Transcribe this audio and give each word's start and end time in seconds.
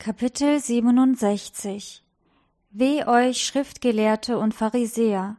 Kapitel 0.00 0.60
67 0.60 2.04
Weh 2.70 3.04
euch, 3.04 3.44
Schriftgelehrte 3.44 4.38
und 4.38 4.54
Pharisäer! 4.54 5.38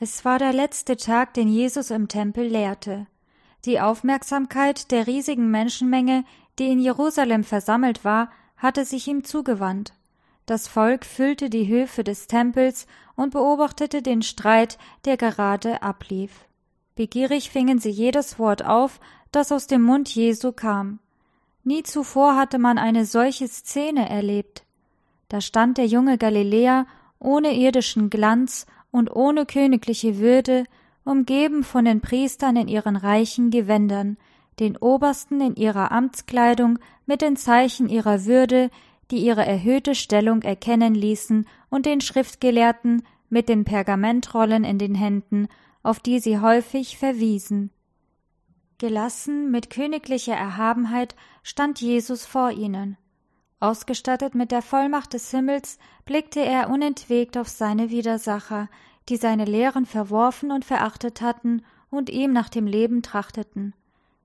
Es 0.00 0.24
war 0.24 0.40
der 0.40 0.52
letzte 0.52 0.96
Tag, 0.96 1.32
den 1.34 1.46
Jesus 1.46 1.92
im 1.92 2.08
Tempel 2.08 2.44
lehrte. 2.44 3.06
Die 3.64 3.78
Aufmerksamkeit 3.78 4.90
der 4.90 5.06
riesigen 5.06 5.48
Menschenmenge, 5.52 6.24
die 6.58 6.72
in 6.72 6.80
Jerusalem 6.80 7.44
versammelt 7.44 8.04
war, 8.04 8.32
hatte 8.56 8.84
sich 8.84 9.06
ihm 9.06 9.22
zugewandt. 9.22 9.94
Das 10.44 10.66
Volk 10.66 11.06
füllte 11.06 11.48
die 11.48 11.68
Höfe 11.68 12.02
des 12.02 12.26
Tempels 12.26 12.88
und 13.14 13.30
beobachtete 13.30 14.02
den 14.02 14.22
Streit, 14.22 14.76
der 15.04 15.16
gerade 15.16 15.82
ablief. 15.82 16.46
Begierig 16.96 17.50
fingen 17.50 17.78
sie 17.78 17.90
jedes 17.90 18.40
Wort 18.40 18.64
auf, 18.64 18.98
das 19.30 19.52
aus 19.52 19.68
dem 19.68 19.82
Mund 19.82 20.12
Jesu 20.12 20.50
kam. 20.50 20.98
Nie 21.64 21.82
zuvor 21.82 22.36
hatte 22.36 22.58
man 22.58 22.78
eine 22.78 23.04
solche 23.04 23.46
Szene 23.48 24.08
erlebt. 24.08 24.64
Da 25.28 25.40
stand 25.40 25.78
der 25.78 25.86
junge 25.86 26.18
Galiläer 26.18 26.86
ohne 27.18 27.54
irdischen 27.54 28.10
Glanz 28.10 28.66
und 28.90 29.14
ohne 29.14 29.46
königliche 29.46 30.18
Würde, 30.18 30.64
umgeben 31.04 31.64
von 31.64 31.84
den 31.84 32.00
Priestern 32.00 32.56
in 32.56 32.68
ihren 32.68 32.96
reichen 32.96 33.50
Gewändern, 33.50 34.16
den 34.60 34.76
Obersten 34.76 35.40
in 35.40 35.56
ihrer 35.56 35.92
Amtskleidung 35.92 36.78
mit 37.06 37.22
den 37.22 37.36
Zeichen 37.36 37.88
ihrer 37.88 38.24
Würde, 38.24 38.70
die 39.10 39.18
ihre 39.18 39.44
erhöhte 39.44 39.94
Stellung 39.94 40.42
erkennen 40.42 40.94
ließen, 40.94 41.46
und 41.70 41.86
den 41.86 42.00
Schriftgelehrten 42.00 43.02
mit 43.30 43.48
den 43.48 43.64
Pergamentrollen 43.64 44.64
in 44.64 44.78
den 44.78 44.94
Händen, 44.94 45.48
auf 45.82 46.00
die 46.00 46.20
sie 46.20 46.38
häufig 46.38 46.98
verwiesen. 46.98 47.70
Gelassen 48.82 49.52
mit 49.52 49.70
königlicher 49.70 50.34
Erhabenheit 50.34 51.14
stand 51.44 51.80
Jesus 51.80 52.26
vor 52.26 52.50
ihnen. 52.50 52.96
Ausgestattet 53.60 54.34
mit 54.34 54.50
der 54.50 54.60
Vollmacht 54.60 55.12
des 55.12 55.30
Himmels 55.30 55.78
blickte 56.04 56.40
er 56.40 56.68
unentwegt 56.68 57.38
auf 57.38 57.46
seine 57.46 57.90
Widersacher, 57.90 58.68
die 59.08 59.18
seine 59.18 59.44
Lehren 59.44 59.86
verworfen 59.86 60.50
und 60.50 60.64
verachtet 60.64 61.20
hatten 61.20 61.62
und 61.90 62.10
ihm 62.10 62.32
nach 62.32 62.48
dem 62.48 62.66
Leben 62.66 63.02
trachteten. 63.02 63.72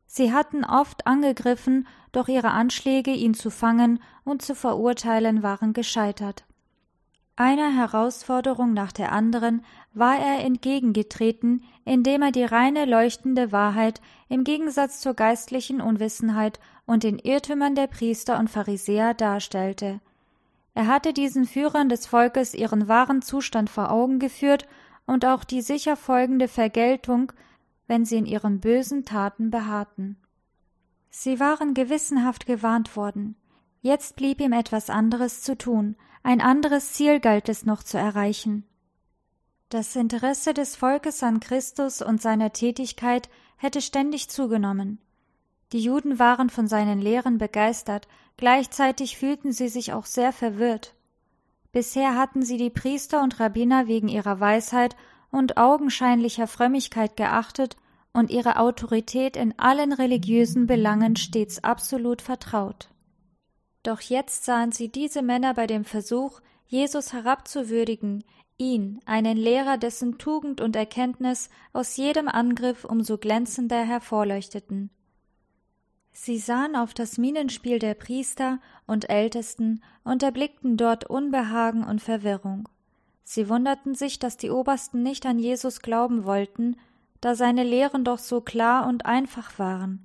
Sie 0.08 0.34
hatten 0.34 0.66
oft 0.66 1.06
angegriffen, 1.06 1.88
doch 2.12 2.28
ihre 2.28 2.50
Anschläge, 2.50 3.12
ihn 3.12 3.36
zu 3.36 3.52
fangen 3.52 4.02
und 4.24 4.42
zu 4.42 4.56
verurteilen, 4.56 5.44
waren 5.44 5.74
gescheitert. 5.74 6.46
Einer 7.40 7.72
Herausforderung 7.72 8.74
nach 8.74 8.92
der 8.92 9.12
anderen 9.12 9.64
war 9.94 10.18
er 10.18 10.44
entgegengetreten, 10.44 11.64
indem 11.86 12.24
er 12.24 12.32
die 12.32 12.44
reine 12.44 12.86
leuchtende 12.86 13.52
Wahrheit 13.52 14.02
im 14.28 14.44
Gegensatz 14.44 15.02
zur 15.02 15.14
geistlichen 15.14 15.80
Unwissenheit 15.80 16.60
und 16.88 17.04
den 17.04 17.20
Irrtümern 17.20 17.76
der 17.76 17.86
Priester 17.86 18.40
und 18.40 18.50
Pharisäer 18.50 19.14
darstellte. 19.14 20.02
Er 20.74 20.88
hatte 20.88 21.14
diesen 21.14 21.46
Führern 21.46 21.90
des 21.90 22.08
Volkes 22.08 22.56
ihren 22.56 22.88
wahren 22.88 23.22
Zustand 23.22 23.70
vor 23.70 23.92
Augen 23.92 24.18
geführt 24.18 24.68
und 25.06 25.24
auch 25.24 25.44
die 25.44 25.62
sicher 25.62 25.96
folgende 25.96 26.48
Vergeltung, 26.48 27.32
wenn 27.86 28.04
sie 28.04 28.18
in 28.18 28.26
ihren 28.26 28.62
bösen 28.62 29.06
Taten 29.06 29.52
beharrten. 29.52 30.18
Sie 31.12 31.40
waren 31.40 31.76
gewissenhaft 31.76 32.48
gewarnt 32.48 32.96
worden. 32.96 33.36
Jetzt 33.82 34.16
blieb 34.16 34.42
ihm 34.42 34.54
etwas 34.54 34.90
anderes 34.90 35.44
zu 35.44 35.56
tun, 35.56 35.96
ein 36.24 36.42
anderes 36.42 36.94
Ziel 36.94 37.20
galt 37.20 37.50
es 37.50 37.66
noch 37.66 37.84
zu 37.84 37.98
erreichen. 37.98 38.66
Das 39.70 39.96
Interesse 39.96 40.54
des 40.54 40.76
Volkes 40.76 41.24
an 41.24 41.40
Christus 41.40 42.02
und 42.02 42.22
seiner 42.22 42.54
Tätigkeit 42.54 43.30
hätte 43.58 43.82
ständig 43.82 44.30
zugenommen. 44.30 45.00
Die 45.74 45.80
Juden 45.80 46.20
waren 46.20 46.50
von 46.50 46.68
seinen 46.68 47.02
Lehren 47.02 47.38
begeistert, 47.38 48.08
gleichzeitig 48.38 49.18
fühlten 49.18 49.52
sie 49.52 49.68
sich 49.68 49.92
auch 49.92 50.06
sehr 50.06 50.32
verwirrt. 50.32 50.94
Bisher 51.74 52.16
hatten 52.16 52.44
sie 52.44 52.58
die 52.58 52.70
Priester 52.70 53.22
und 53.22 53.40
Rabbiner 53.40 53.88
wegen 53.88 54.08
ihrer 54.08 54.40
Weisheit 54.40 54.96
und 55.32 55.58
augenscheinlicher 55.58 56.48
Frömmigkeit 56.48 57.18
geachtet 57.18 57.76
und 58.14 58.32
ihre 58.32 58.58
Autorität 58.58 59.36
in 59.36 59.58
allen 59.60 59.92
religiösen 59.92 60.66
Belangen 60.66 61.18
stets 61.18 61.64
absolut 61.64 62.22
vertraut. 62.22 62.90
Doch 63.88 64.02
jetzt 64.02 64.44
sahen 64.44 64.74
sie 64.74 64.90
diese 64.90 65.22
Männer 65.22 65.54
bei 65.54 65.66
dem 65.66 65.86
Versuch, 65.86 66.42
Jesus 66.66 67.14
herabzuwürdigen, 67.14 68.26
ihn, 68.58 69.00
einen 69.06 69.38
Lehrer, 69.38 69.78
dessen 69.78 70.18
Tugend 70.18 70.60
und 70.60 70.76
Erkenntnis 70.76 71.50
aus 71.72 71.96
jedem 71.96 72.28
Angriff 72.28 72.84
umso 72.84 73.18
glänzender 73.18 73.82
hervorleuchteten. 73.86 74.90
Sie 76.12 76.38
sahen 76.38 76.76
auf 76.76 76.94
das 76.94 77.18
Mienenspiel 77.18 77.80
der 77.80 77.94
Priester 77.94 78.60
und 78.88 79.10
Ältesten 79.10 79.82
und 80.04 80.22
erblickten 80.22 80.76
dort 80.76 81.06
Unbehagen 81.06 81.86
und 81.86 82.02
Verwirrung. 82.02 82.68
Sie 83.24 83.48
wunderten 83.48 83.96
sich, 83.96 84.20
dass 84.20 84.36
die 84.36 84.52
Obersten 84.52 85.02
nicht 85.02 85.26
an 85.26 85.40
Jesus 85.40 85.80
glauben 85.80 86.26
wollten, 86.26 86.76
da 87.22 87.36
seine 87.36 87.64
Lehren 87.64 88.04
doch 88.04 88.20
so 88.20 88.42
klar 88.42 88.86
und 88.86 89.06
einfach 89.06 89.58
waren. 89.58 90.04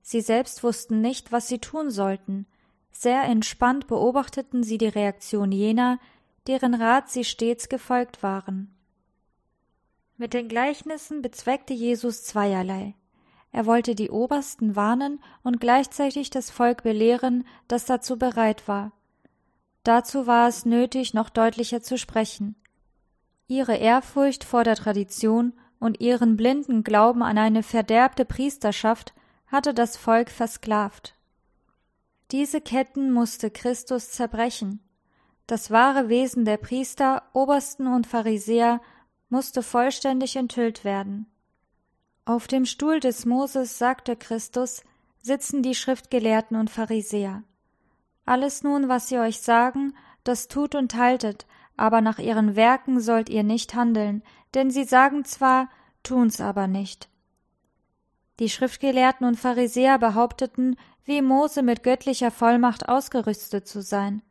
Sie 0.00 0.22
selbst 0.22 0.64
wussten 0.64 1.02
nicht, 1.02 1.32
was 1.32 1.48
sie 1.48 1.58
tun 1.58 1.90
sollten, 1.90 2.46
sehr 2.92 3.24
entspannt 3.24 3.86
beobachteten 3.86 4.62
sie 4.62 4.78
die 4.78 4.88
Reaktion 4.88 5.50
jener, 5.50 5.98
deren 6.46 6.74
Rat 6.74 7.10
sie 7.10 7.24
stets 7.24 7.68
gefolgt 7.68 8.22
waren. 8.22 8.74
Mit 10.16 10.34
den 10.34 10.48
Gleichnissen 10.48 11.22
bezweckte 11.22 11.72
Jesus 11.72 12.24
zweierlei. 12.24 12.94
Er 13.50 13.66
wollte 13.66 13.94
die 13.94 14.10
Obersten 14.10 14.76
warnen 14.76 15.20
und 15.42 15.60
gleichzeitig 15.60 16.30
das 16.30 16.50
Volk 16.50 16.82
belehren, 16.82 17.46
das 17.68 17.84
dazu 17.84 18.18
bereit 18.18 18.66
war. 18.68 18.92
Dazu 19.82 20.26
war 20.26 20.48
es 20.48 20.64
nötig, 20.64 21.12
noch 21.12 21.28
deutlicher 21.28 21.82
zu 21.82 21.98
sprechen. 21.98 22.54
Ihre 23.48 23.76
Ehrfurcht 23.76 24.44
vor 24.44 24.64
der 24.64 24.76
Tradition 24.76 25.52
und 25.78 26.00
ihren 26.00 26.36
blinden 26.36 26.84
Glauben 26.84 27.22
an 27.22 27.36
eine 27.36 27.62
verderbte 27.62 28.24
Priesterschaft 28.24 29.12
hatte 29.48 29.74
das 29.74 29.96
Volk 29.96 30.30
versklavt. 30.30 31.14
Diese 32.32 32.62
Ketten 32.62 33.12
musste 33.12 33.50
Christus 33.50 34.10
zerbrechen. 34.10 34.80
Das 35.46 35.70
wahre 35.70 36.08
Wesen 36.08 36.46
der 36.46 36.56
Priester, 36.56 37.24
Obersten 37.34 37.86
und 37.86 38.06
Pharisäer 38.06 38.80
musste 39.28 39.62
vollständig 39.62 40.36
enthüllt 40.36 40.82
werden. 40.82 41.26
Auf 42.24 42.46
dem 42.46 42.64
Stuhl 42.64 43.00
des 43.00 43.26
Moses, 43.26 43.76
sagte 43.76 44.16
Christus, 44.16 44.82
sitzen 45.20 45.62
die 45.62 45.74
Schriftgelehrten 45.74 46.56
und 46.56 46.70
Pharisäer. 46.70 47.42
Alles 48.24 48.62
nun, 48.62 48.88
was 48.88 49.08
sie 49.08 49.18
euch 49.18 49.40
sagen, 49.40 49.94
das 50.24 50.48
tut 50.48 50.74
und 50.74 50.94
haltet, 50.94 51.46
aber 51.76 52.00
nach 52.00 52.18
ihren 52.18 52.56
Werken 52.56 53.00
sollt 53.00 53.28
ihr 53.28 53.42
nicht 53.42 53.74
handeln, 53.74 54.22
denn 54.54 54.70
sie 54.70 54.84
sagen 54.84 55.26
zwar, 55.26 55.68
tun's 56.02 56.40
aber 56.40 56.66
nicht. 56.66 57.10
Die 58.38 58.48
Schriftgelehrten 58.48 59.26
und 59.26 59.38
Pharisäer 59.38 59.98
behaupteten, 59.98 60.76
wie 61.04 61.22
Mose 61.22 61.62
mit 61.62 61.82
göttlicher 61.82 62.30
Vollmacht 62.30 62.88
ausgerüstet 62.88 63.66
zu 63.66 63.82
sein. 63.82 64.22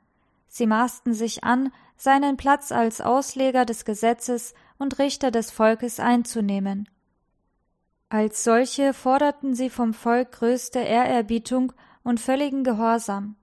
Sie 0.47 0.67
maßten 0.67 1.13
sich 1.13 1.43
an, 1.43 1.71
seinen 1.97 2.37
Platz 2.37 2.71
als 2.71 3.01
Ausleger 3.01 3.65
des 3.65 3.85
Gesetzes 3.85 4.53
und 4.77 4.99
Richter 4.99 5.31
des 5.31 5.51
Volkes 5.51 5.99
einzunehmen. 5.99 6.89
Als 8.09 8.43
solche 8.43 8.93
forderten 8.93 9.53
sie 9.53 9.69
vom 9.69 9.93
Volk 9.93 10.33
größte 10.33 10.79
Ehrerbietung 10.79 11.71
und 12.03 12.19
völligen 12.19 12.63
Gehorsam. 12.63 13.35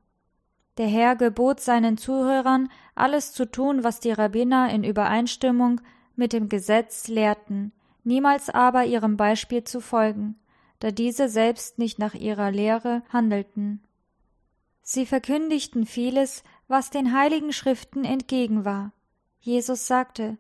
Der 0.77 0.89
Herr 0.89 1.17
gebot 1.17 1.61
seinen 1.61 1.97
Zuhörern, 1.97 2.69
alles 2.95 3.33
zu 3.33 3.51
tun, 3.51 3.85
was 3.85 4.01
die 4.01 4.13
Rabbiner 4.13 4.71
in 4.71 4.85
Übereinstimmung 4.85 5.81
mit 6.17 6.33
dem 6.33 6.49
Gesetz 6.49 7.09
lehrten, 7.09 7.73
niemals 8.05 8.51
aber 8.51 8.85
ihrem 8.85 9.17
Beispiel 9.17 9.65
zu 9.65 9.81
folgen 9.81 10.39
da 10.81 10.91
diese 10.91 11.29
selbst 11.29 11.79
nicht 11.79 11.99
nach 11.99 12.15
ihrer 12.15 12.51
Lehre 12.51 13.03
handelten. 13.13 13.83
Sie 14.83 15.07
verkündigten 15.07 15.87
vieles, 15.87 16.43
was 16.67 16.91
den 16.91 17.13
heiligen 17.13 17.53
Schriften 17.53 18.05
entgegen 18.05 18.65
war. 18.65 18.93
Jesus 19.41 19.87
sagte, 19.87 20.39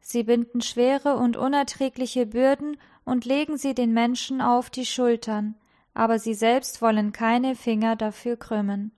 Sie 0.00 0.22
binden 0.22 0.60
schwere 0.60 1.16
und 1.16 1.36
unerträgliche 1.36 2.26
Bürden 2.26 2.76
und 3.04 3.24
legen 3.24 3.56
sie 3.56 3.74
den 3.74 3.92
Menschen 3.92 4.40
auf 4.40 4.70
die 4.70 4.86
Schultern, 4.86 5.56
aber 5.94 6.20
sie 6.20 6.34
selbst 6.34 6.80
wollen 6.80 7.12
keine 7.12 7.56
Finger 7.56 7.96
dafür 7.96 8.36
krümmen. 8.36 8.92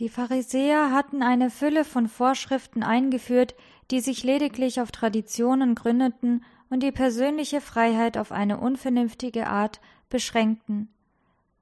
Die 0.00 0.08
Pharisäer 0.08 0.92
hatten 0.92 1.22
eine 1.22 1.48
Fülle 1.48 1.84
von 1.84 2.08
Vorschriften 2.08 2.82
eingeführt, 2.82 3.54
die 3.90 4.00
sich 4.00 4.24
lediglich 4.24 4.80
auf 4.80 4.90
Traditionen 4.90 5.74
gründeten 5.74 6.44
und 6.70 6.82
die 6.82 6.92
persönliche 6.92 7.60
Freiheit 7.60 8.16
auf 8.16 8.32
eine 8.32 8.58
unvernünftige 8.58 9.46
Art 9.46 9.80
beschränkten. 10.08 10.88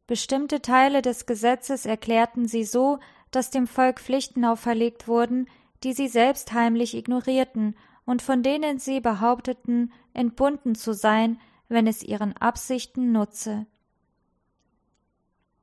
Bestimmte 0.07 0.63
Teile 0.63 1.03
des 1.03 1.27
Gesetzes 1.27 1.85
erklärten 1.87 2.47
sie 2.47 2.65
so, 2.65 2.99
dass 3.31 3.51
dem 3.51 3.67
Volk 3.67 4.01
Pflichten 4.01 4.45
auferlegt 4.45 5.09
wurden, 5.09 5.49
die 5.83 5.93
sie 5.93 6.09
selbst 6.09 6.53
heimlich 6.53 6.95
ignorierten 6.95 7.77
und 8.05 8.23
von 8.23 8.43
denen 8.43 8.79
sie 8.79 9.01
behaupteten, 9.01 9.93
entbunden 10.15 10.75
zu 10.75 10.95
sein, 10.95 11.41
wenn 11.69 11.87
es 11.87 12.03
ihren 12.03 12.37
Absichten 12.37 13.13
nutze. 13.13 13.67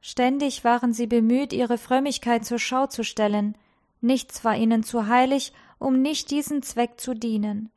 Ständig 0.02 0.66
waren 0.66 0.92
sie 0.92 1.08
bemüht, 1.08 1.54
ihre 1.54 1.78
Frömmigkeit 1.78 2.46
zur 2.46 2.60
Schau 2.60 2.88
zu 2.88 3.06
stellen, 3.06 3.58
nichts 4.02 4.44
war 4.44 4.58
ihnen 4.58 4.84
zu 4.84 5.08
heilig, 5.08 5.54
um 5.80 6.02
nicht 6.02 6.30
diesen 6.30 6.62
Zweck 6.62 7.00
zu 7.00 7.14
dienen. 7.14 7.72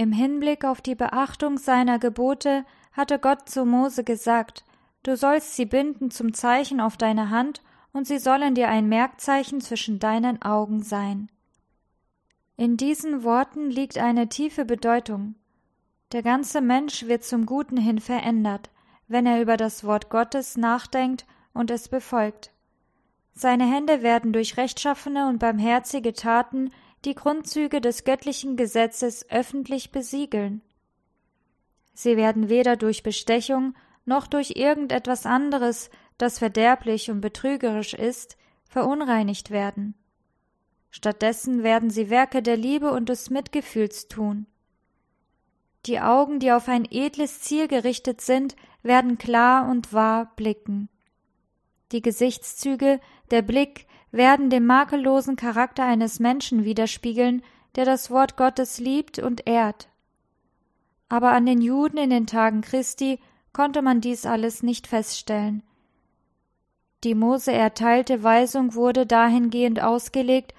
Im 0.00 0.12
Hinblick 0.12 0.64
auf 0.64 0.80
die 0.80 0.94
Beachtung 0.94 1.58
seiner 1.58 1.98
Gebote 1.98 2.64
hatte 2.92 3.18
Gott 3.18 3.50
zu 3.50 3.66
Mose 3.66 4.02
gesagt, 4.02 4.64
Du 5.02 5.14
sollst 5.14 5.56
sie 5.56 5.66
binden 5.66 6.10
zum 6.10 6.32
Zeichen 6.32 6.80
auf 6.80 6.96
deine 6.96 7.28
Hand, 7.28 7.60
und 7.92 8.06
sie 8.06 8.16
sollen 8.16 8.54
dir 8.54 8.70
ein 8.70 8.88
Merkzeichen 8.88 9.60
zwischen 9.60 9.98
deinen 9.98 10.40
Augen 10.40 10.82
sein. 10.82 11.30
In 12.56 12.78
diesen 12.78 13.24
Worten 13.24 13.68
liegt 13.68 13.98
eine 13.98 14.30
tiefe 14.30 14.64
Bedeutung. 14.64 15.34
Der 16.12 16.22
ganze 16.22 16.62
Mensch 16.62 17.04
wird 17.04 17.22
zum 17.22 17.44
Guten 17.44 17.76
hin 17.76 18.00
verändert, 18.00 18.70
wenn 19.06 19.26
er 19.26 19.42
über 19.42 19.58
das 19.58 19.84
Wort 19.84 20.08
Gottes 20.08 20.56
nachdenkt 20.56 21.26
und 21.52 21.70
es 21.70 21.90
befolgt. 21.90 22.52
Seine 23.34 23.70
Hände 23.70 24.00
werden 24.00 24.32
durch 24.32 24.56
rechtschaffene 24.56 25.28
und 25.28 25.40
barmherzige 25.40 26.14
Taten 26.14 26.70
die 27.04 27.14
Grundzüge 27.14 27.80
des 27.80 28.04
göttlichen 28.04 28.56
Gesetzes 28.56 29.28
öffentlich 29.30 29.90
besiegeln. 29.90 30.62
Sie 31.94 32.16
werden 32.16 32.48
weder 32.48 32.76
durch 32.76 33.02
Bestechung 33.02 33.74
noch 34.04 34.26
durch 34.26 34.52
irgendetwas 34.56 35.26
anderes, 35.26 35.90
das 36.18 36.38
verderblich 36.38 37.10
und 37.10 37.20
betrügerisch 37.20 37.94
ist, 37.94 38.36
verunreinigt 38.68 39.50
werden. 39.50 39.94
Stattdessen 40.90 41.62
werden 41.62 41.90
sie 41.90 42.10
Werke 42.10 42.42
der 42.42 42.56
Liebe 42.56 42.90
und 42.92 43.08
des 43.08 43.30
Mitgefühls 43.30 44.08
tun. 44.08 44.46
Die 45.86 46.00
Augen, 46.00 46.40
die 46.40 46.52
auf 46.52 46.68
ein 46.68 46.86
edles 46.90 47.40
Ziel 47.40 47.68
gerichtet 47.68 48.20
sind, 48.20 48.56
werden 48.82 49.18
klar 49.18 49.68
und 49.68 49.92
wahr 49.92 50.32
blicken. 50.36 50.88
Die 51.92 52.02
Gesichtszüge, 52.02 53.00
der 53.30 53.42
Blick 53.42 53.86
werden 54.12 54.50
dem 54.50 54.66
makellosen 54.66 55.36
Charakter 55.36 55.84
eines 55.84 56.18
Menschen 56.18 56.64
widerspiegeln, 56.64 57.42
der 57.76 57.84
das 57.84 58.10
Wort 58.10 58.36
Gottes 58.36 58.78
liebt 58.78 59.18
und 59.18 59.46
ehrt. 59.46 59.88
Aber 61.08 61.32
an 61.32 61.46
den 61.46 61.60
Juden 61.60 61.98
in 61.98 62.10
den 62.10 62.26
Tagen 62.26 62.60
Christi 62.60 63.18
konnte 63.52 63.82
man 63.82 64.00
dies 64.00 64.26
alles 64.26 64.62
nicht 64.62 64.86
feststellen. 64.86 65.62
Die 67.02 67.14
Mose 67.14 67.52
erteilte 67.52 68.22
Weisung 68.22 68.74
wurde 68.74 69.06
dahingehend 69.06 69.82
ausgelegt, 69.82 70.54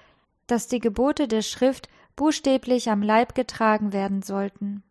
dass 0.48 0.68
die 0.68 0.80
Gebote 0.80 1.28
der 1.28 1.42
Schrift 1.42 1.88
buchstäblich 2.16 2.90
am 2.90 3.02
Leib 3.02 3.36
getragen 3.36 3.94
werden 3.94 4.22
sollten. 4.22 4.84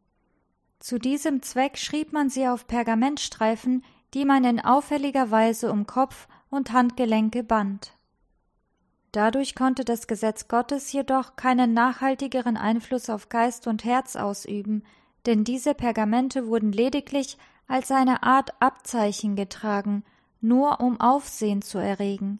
Zu 0.78 0.98
diesem 0.98 1.42
Zweck 1.42 1.76
schrieb 1.76 2.12
man 2.12 2.30
sie 2.30 2.48
auf 2.48 2.66
Pergamentstreifen, 2.66 3.84
die 4.14 4.24
man 4.24 4.44
in 4.44 4.60
auffälliger 4.60 5.30
Weise 5.30 5.70
um 5.70 5.86
Kopf 5.86 6.26
und 6.48 6.72
Handgelenke 6.72 7.42
band. 7.42 7.92
Dadurch 9.12 9.54
konnte 9.54 9.84
das 9.84 10.06
Gesetz 10.06 10.46
Gottes 10.46 10.92
jedoch 10.92 11.34
keinen 11.36 11.72
nachhaltigeren 11.72 12.56
Einfluss 12.56 13.10
auf 13.10 13.28
Geist 13.28 13.66
und 13.66 13.84
Herz 13.84 14.14
ausüben, 14.16 14.84
denn 15.26 15.44
diese 15.44 15.74
Pergamente 15.74 16.46
wurden 16.46 16.72
lediglich 16.72 17.36
als 17.66 17.90
eine 17.90 18.22
Art 18.22 18.60
Abzeichen 18.60 19.36
getragen, 19.36 20.04
nur 20.40 20.80
um 20.80 21.00
Aufsehen 21.00 21.62
zu 21.62 21.78
erregen. 21.78 22.38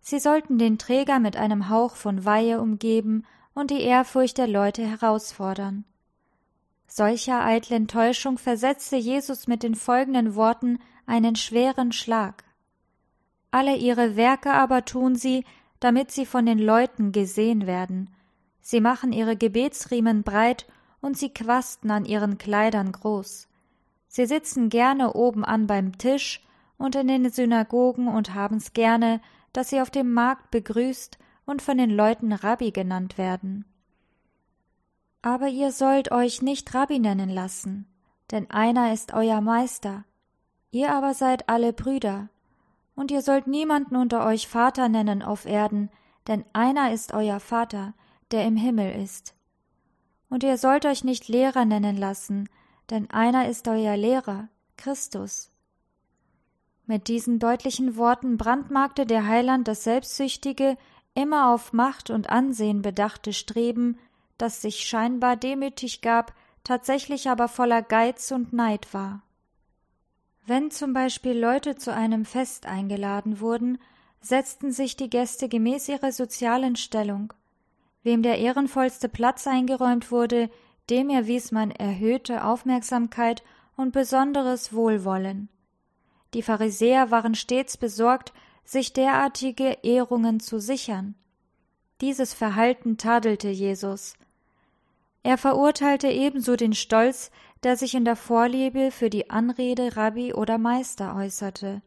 Sie 0.00 0.18
sollten 0.18 0.58
den 0.58 0.78
Träger 0.78 1.18
mit 1.18 1.36
einem 1.36 1.68
Hauch 1.68 1.96
von 1.96 2.24
Weihe 2.24 2.60
umgeben 2.60 3.24
und 3.54 3.70
die 3.70 3.80
Ehrfurcht 3.80 4.38
der 4.38 4.48
Leute 4.48 4.82
herausfordern. 4.82 5.84
Solcher 6.86 7.44
eitlen 7.44 7.88
Täuschung 7.88 8.38
versetzte 8.38 8.96
Jesus 8.96 9.46
mit 9.46 9.62
den 9.62 9.74
folgenden 9.74 10.34
Worten 10.34 10.78
einen 11.06 11.36
schweren 11.36 11.92
Schlag. 11.92 12.44
Alle 13.50 13.76
ihre 13.76 14.16
Werke 14.16 14.52
aber 14.52 14.84
tun 14.84 15.16
sie, 15.16 15.44
damit 15.84 16.10
sie 16.10 16.24
von 16.24 16.46
den 16.46 16.58
Leuten 16.58 17.12
gesehen 17.12 17.66
werden. 17.66 18.08
Sie 18.62 18.80
machen 18.80 19.12
ihre 19.12 19.36
Gebetsriemen 19.36 20.22
breit 20.22 20.66
und 21.02 21.18
sie 21.18 21.28
quasten 21.28 21.90
an 21.90 22.06
ihren 22.06 22.38
Kleidern 22.38 22.90
groß. 22.90 23.48
Sie 24.08 24.24
sitzen 24.24 24.70
gerne 24.70 25.12
oben 25.12 25.44
an 25.44 25.66
beim 25.66 25.98
Tisch 25.98 26.42
und 26.78 26.94
in 26.94 27.08
den 27.08 27.28
Synagogen 27.28 28.08
und 28.08 28.32
haben's 28.32 28.72
gerne, 28.72 29.20
dass 29.52 29.68
sie 29.68 29.82
auf 29.82 29.90
dem 29.90 30.10
Markt 30.14 30.50
begrüßt 30.50 31.18
und 31.44 31.60
von 31.60 31.76
den 31.76 31.90
Leuten 31.90 32.32
Rabbi 32.32 32.70
genannt 32.70 33.18
werden. 33.18 33.66
Aber 35.20 35.48
ihr 35.48 35.70
sollt 35.70 36.12
euch 36.12 36.40
nicht 36.40 36.72
Rabbi 36.72 36.98
nennen 36.98 37.28
lassen, 37.28 37.84
denn 38.30 38.50
einer 38.50 38.94
ist 38.94 39.12
euer 39.12 39.42
Meister, 39.42 40.06
ihr 40.70 40.94
aber 40.94 41.12
seid 41.12 41.50
alle 41.50 41.74
Brüder, 41.74 42.30
und 42.94 43.10
ihr 43.10 43.22
sollt 43.22 43.46
niemanden 43.46 43.96
unter 43.96 44.24
euch 44.26 44.48
Vater 44.48 44.88
nennen 44.88 45.22
auf 45.22 45.46
Erden, 45.46 45.90
denn 46.26 46.44
einer 46.52 46.92
ist 46.92 47.12
euer 47.12 47.40
Vater, 47.40 47.94
der 48.30 48.44
im 48.46 48.56
Himmel 48.56 49.00
ist. 49.02 49.34
Und 50.30 50.42
ihr 50.42 50.58
sollt 50.58 50.86
euch 50.86 51.04
nicht 51.04 51.28
Lehrer 51.28 51.64
nennen 51.64 51.96
lassen, 51.96 52.48
denn 52.90 53.10
einer 53.10 53.48
ist 53.48 53.68
euer 53.68 53.96
Lehrer, 53.96 54.48
Christus. 54.76 55.50
Mit 56.86 57.08
diesen 57.08 57.38
deutlichen 57.38 57.96
Worten 57.96 58.36
brandmarkte 58.36 59.06
der 59.06 59.26
Heiland 59.26 59.68
das 59.68 59.84
selbstsüchtige, 59.84 60.76
immer 61.14 61.52
auf 61.52 61.72
Macht 61.72 62.10
und 62.10 62.28
Ansehen 62.30 62.82
bedachte 62.82 63.32
Streben, 63.32 63.98
das 64.36 64.60
sich 64.60 64.80
scheinbar 64.80 65.36
demütig 65.36 66.02
gab, 66.02 66.34
tatsächlich 66.64 67.30
aber 67.30 67.48
voller 67.48 67.82
Geiz 67.82 68.30
und 68.32 68.52
Neid 68.52 68.92
war. 68.92 69.22
Wenn 70.46 70.70
zum 70.70 70.92
Beispiel 70.92 71.38
Leute 71.38 71.76
zu 71.76 71.94
einem 71.94 72.26
Fest 72.26 72.66
eingeladen 72.66 73.40
wurden, 73.40 73.78
setzten 74.20 74.72
sich 74.72 74.94
die 74.94 75.08
Gäste 75.08 75.48
gemäß 75.48 75.88
ihrer 75.88 76.12
sozialen 76.12 76.76
Stellung. 76.76 77.32
Wem 78.02 78.22
der 78.22 78.38
ehrenvollste 78.38 79.08
Platz 79.08 79.46
eingeräumt 79.46 80.10
wurde, 80.10 80.50
dem 80.90 81.08
erwies 81.08 81.50
man 81.50 81.70
erhöhte 81.70 82.44
Aufmerksamkeit 82.44 83.42
und 83.76 83.92
besonderes 83.92 84.74
Wohlwollen. 84.74 85.48
Die 86.34 86.42
Pharisäer 86.42 87.10
waren 87.10 87.34
stets 87.34 87.78
besorgt, 87.78 88.34
sich 88.64 88.92
derartige 88.92 89.78
Ehrungen 89.82 90.40
zu 90.40 90.58
sichern. 90.58 91.14
Dieses 92.02 92.34
Verhalten 92.34 92.98
tadelte 92.98 93.48
Jesus. 93.48 94.14
Er 95.22 95.38
verurteilte 95.38 96.08
ebenso 96.08 96.54
den 96.54 96.74
Stolz, 96.74 97.30
der 97.64 97.76
sich 97.76 97.94
in 97.94 98.04
der 98.04 98.16
Vorliebe 98.16 98.90
für 98.90 99.10
die 99.10 99.30
Anrede 99.30 99.96
Rabbi 99.96 100.34
oder 100.34 100.58
Meister 100.58 101.16
äußerte. 101.16 101.82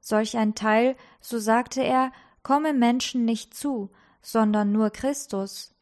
Solch 0.00 0.36
ein 0.36 0.54
Teil, 0.54 0.96
so 1.20 1.38
sagte 1.38 1.82
er, 1.82 2.12
komme 2.42 2.72
Menschen 2.72 3.24
nicht 3.24 3.54
zu, 3.54 3.90
sondern 4.22 4.72
nur 4.72 4.90
Christus. 4.90 5.74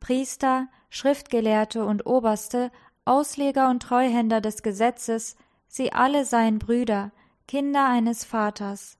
Priester, 0.00 0.68
Schriftgelehrte 0.88 1.84
und 1.84 2.06
Oberste, 2.06 2.70
Ausleger 3.04 3.68
und 3.68 3.82
Treuhänder 3.82 4.40
des 4.40 4.62
Gesetzes 4.62 5.36
Sie 5.76 5.92
alle 5.92 6.24
seien 6.24 6.60
Brüder, 6.60 7.10
Kinder 7.48 7.88
eines 7.88 8.24
Vaters. 8.24 8.96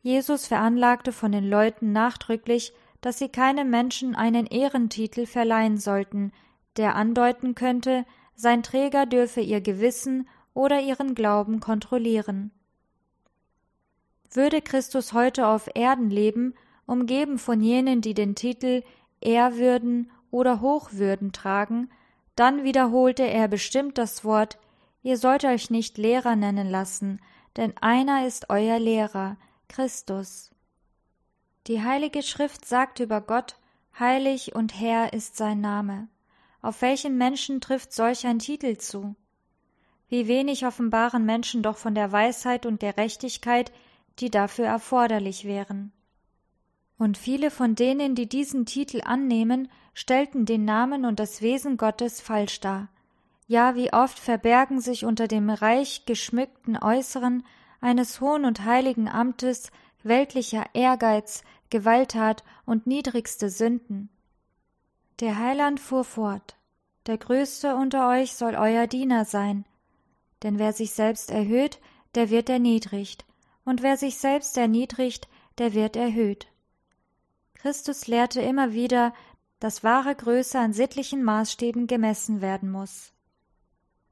Jesus 0.00 0.46
veranlagte 0.46 1.12
von 1.12 1.32
den 1.32 1.46
Leuten 1.46 1.92
nachdrücklich, 1.92 2.72
dass 3.02 3.18
sie 3.18 3.28
keinem 3.28 3.68
Menschen 3.68 4.14
einen 4.14 4.46
Ehrentitel 4.46 5.26
verleihen 5.26 5.76
sollten, 5.76 6.32
der 6.80 6.96
andeuten 6.96 7.54
könnte, 7.54 8.06
sein 8.34 8.62
Träger 8.62 9.04
dürfe 9.04 9.42
ihr 9.42 9.60
Gewissen 9.60 10.26
oder 10.54 10.80
ihren 10.80 11.14
Glauben 11.14 11.60
kontrollieren. 11.60 12.52
Würde 14.32 14.62
Christus 14.62 15.12
heute 15.12 15.46
auf 15.46 15.68
Erden 15.74 16.08
leben, 16.08 16.54
umgeben 16.86 17.38
von 17.38 17.60
jenen, 17.60 18.00
die 18.00 18.14
den 18.14 18.34
Titel 18.34 18.82
Ehrwürden 19.20 20.10
oder 20.30 20.62
Hochwürden 20.62 21.32
tragen, 21.32 21.90
dann 22.34 22.64
wiederholte 22.64 23.24
er 23.24 23.46
bestimmt 23.46 23.98
das 23.98 24.24
Wort 24.24 24.58
Ihr 25.02 25.18
sollt 25.18 25.44
euch 25.44 25.70
nicht 25.70 25.98
Lehrer 25.98 26.36
nennen 26.36 26.68
lassen, 26.68 27.20
denn 27.56 27.74
einer 27.80 28.26
ist 28.26 28.50
euer 28.50 28.78
Lehrer, 28.78 29.36
Christus. 29.68 30.50
Die 31.66 31.82
Heilige 31.82 32.22
Schrift 32.22 32.64
sagt 32.64 33.00
über 33.00 33.20
Gott, 33.20 33.56
heilig 33.98 34.54
und 34.54 34.78
Herr 34.80 35.12
ist 35.12 35.36
sein 35.36 35.60
Name. 35.60 36.08
Auf 36.62 36.82
welchen 36.82 37.16
Menschen 37.16 37.60
trifft 37.60 37.92
solch 37.92 38.26
ein 38.26 38.38
Titel 38.38 38.76
zu? 38.76 39.14
Wie 40.08 40.28
wenig 40.28 40.66
offenbaren 40.66 41.24
Menschen 41.24 41.62
doch 41.62 41.76
von 41.76 41.94
der 41.94 42.12
Weisheit 42.12 42.66
und 42.66 42.80
Gerechtigkeit, 42.80 43.72
die 44.18 44.30
dafür 44.30 44.66
erforderlich 44.66 45.44
wären. 45.44 45.92
Und 46.98 47.16
viele 47.16 47.50
von 47.50 47.74
denen, 47.74 48.14
die 48.14 48.28
diesen 48.28 48.66
Titel 48.66 49.00
annehmen, 49.04 49.70
stellten 49.94 50.44
den 50.44 50.64
Namen 50.64 51.06
und 51.06 51.18
das 51.18 51.40
Wesen 51.40 51.76
Gottes 51.76 52.20
falsch 52.20 52.60
dar, 52.60 52.88
ja, 53.46 53.74
wie 53.74 53.92
oft 53.92 54.18
verbergen 54.18 54.80
sich 54.80 55.04
unter 55.04 55.26
dem 55.26 55.50
reich 55.50 56.04
geschmückten 56.06 56.76
Äußeren 56.76 57.42
eines 57.80 58.20
hohen 58.20 58.44
und 58.44 58.64
heiligen 58.64 59.08
Amtes 59.08 59.72
weltlicher 60.02 60.66
Ehrgeiz, 60.72 61.42
Gewalttat 61.68 62.44
und 62.64 62.86
niedrigste 62.86 63.50
Sünden. 63.50 64.08
Der 65.20 65.38
Heiland 65.38 65.80
fuhr 65.80 66.04
fort 66.04 66.56
Der 67.06 67.18
Größte 67.18 67.76
unter 67.76 68.08
euch 68.08 68.32
soll 68.34 68.54
euer 68.54 68.86
Diener 68.86 69.26
sein, 69.26 69.66
denn 70.42 70.58
wer 70.58 70.72
sich 70.72 70.92
selbst 70.92 71.30
erhöht, 71.30 71.78
der 72.14 72.30
wird 72.30 72.48
erniedrigt, 72.48 73.26
und 73.66 73.82
wer 73.82 73.98
sich 73.98 74.16
selbst 74.16 74.56
erniedrigt, 74.56 75.28
der 75.58 75.74
wird 75.74 75.94
erhöht. 75.94 76.46
Christus 77.52 78.06
lehrte 78.06 78.40
immer 78.40 78.72
wieder, 78.72 79.12
dass 79.58 79.84
wahre 79.84 80.14
Größe 80.14 80.58
an 80.58 80.72
sittlichen 80.72 81.22
Maßstäben 81.22 81.86
gemessen 81.86 82.40
werden 82.40 82.70
muss. 82.70 83.12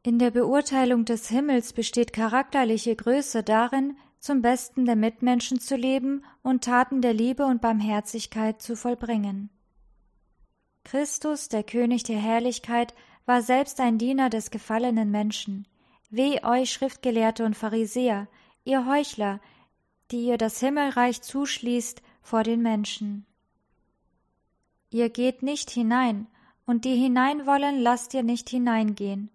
In 0.03 0.19
der 0.19 0.31
Beurteilung 0.31 1.07
des 1.07 1.29
Himmels 1.29 1.73
besteht 1.73 2.13
charakterliche 2.13 2.95
Größe 2.95 3.43
darin, 3.43 3.97
zum 4.19 4.43
Besten 4.43 4.85
der 4.85 4.97
Mitmenschen 4.97 5.59
zu 5.59 5.75
leben 5.75 6.23
und 6.43 6.65
Taten 6.65 7.01
der 7.01 7.15
Liebe 7.15 7.47
und 7.47 7.63
Barmherzigkeit 7.63 8.61
zu 8.61 8.77
vollbringen. 8.77 9.49
Christus, 10.91 11.51
der 11.51 11.65
König 11.65 12.05
der 12.05 12.17
Herrlichkeit, 12.17 12.95
war 13.27 13.43
selbst 13.43 13.79
ein 13.79 13.99
Diener 13.99 14.31
des 14.31 14.51
gefallenen 14.51 15.11
Menschen. 15.11 15.69
Weh 16.09 16.43
euch, 16.43 16.73
Schriftgelehrte 16.73 17.45
und 17.45 17.55
Pharisäer, 17.55 18.27
ihr 18.65 18.87
Heuchler, 18.87 19.39
die 20.11 20.25
ihr 20.25 20.39
das 20.39 20.61
Himmelreich 20.61 21.21
zuschließt 21.21 22.01
vor 22.23 22.43
den 22.43 22.63
Menschen. 22.63 23.27
Ihr 24.91 25.11
geht 25.11 25.43
nicht 25.43 25.69
hinein, 25.69 26.27
und 26.65 26.87
die 26.87 26.97
hinein 26.97 27.47
wollen, 27.47 27.81
lasst 27.81 28.15
ihr 28.15 28.23
nicht 28.23 28.49
hineingehen. 28.49 29.29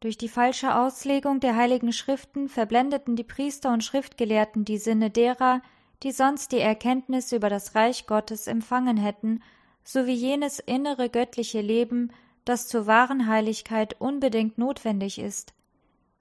Durch 0.00 0.18
die 0.18 0.28
falsche 0.28 0.76
Auslegung 0.76 1.40
der 1.40 1.56
heiligen 1.56 1.94
Schriften 1.94 2.50
verblendeten 2.50 3.16
die 3.16 3.24
Priester 3.24 3.72
und 3.72 3.84
Schriftgelehrten 3.84 4.66
die 4.66 4.76
Sinne 4.76 5.08
derer, 5.08 5.62
die 6.02 6.12
sonst 6.12 6.52
die 6.52 6.60
Erkenntnis 6.60 7.32
über 7.32 7.48
das 7.48 7.74
Reich 7.74 8.06
Gottes 8.06 8.46
empfangen 8.46 8.98
hätten, 8.98 9.40
sowie 9.88 10.12
jenes 10.12 10.58
innere 10.58 11.08
göttliche 11.08 11.62
Leben, 11.62 12.12
das 12.44 12.68
zur 12.68 12.86
wahren 12.86 13.26
Heiligkeit 13.26 13.98
unbedingt 13.98 14.58
notwendig 14.58 15.18
ist. 15.18 15.54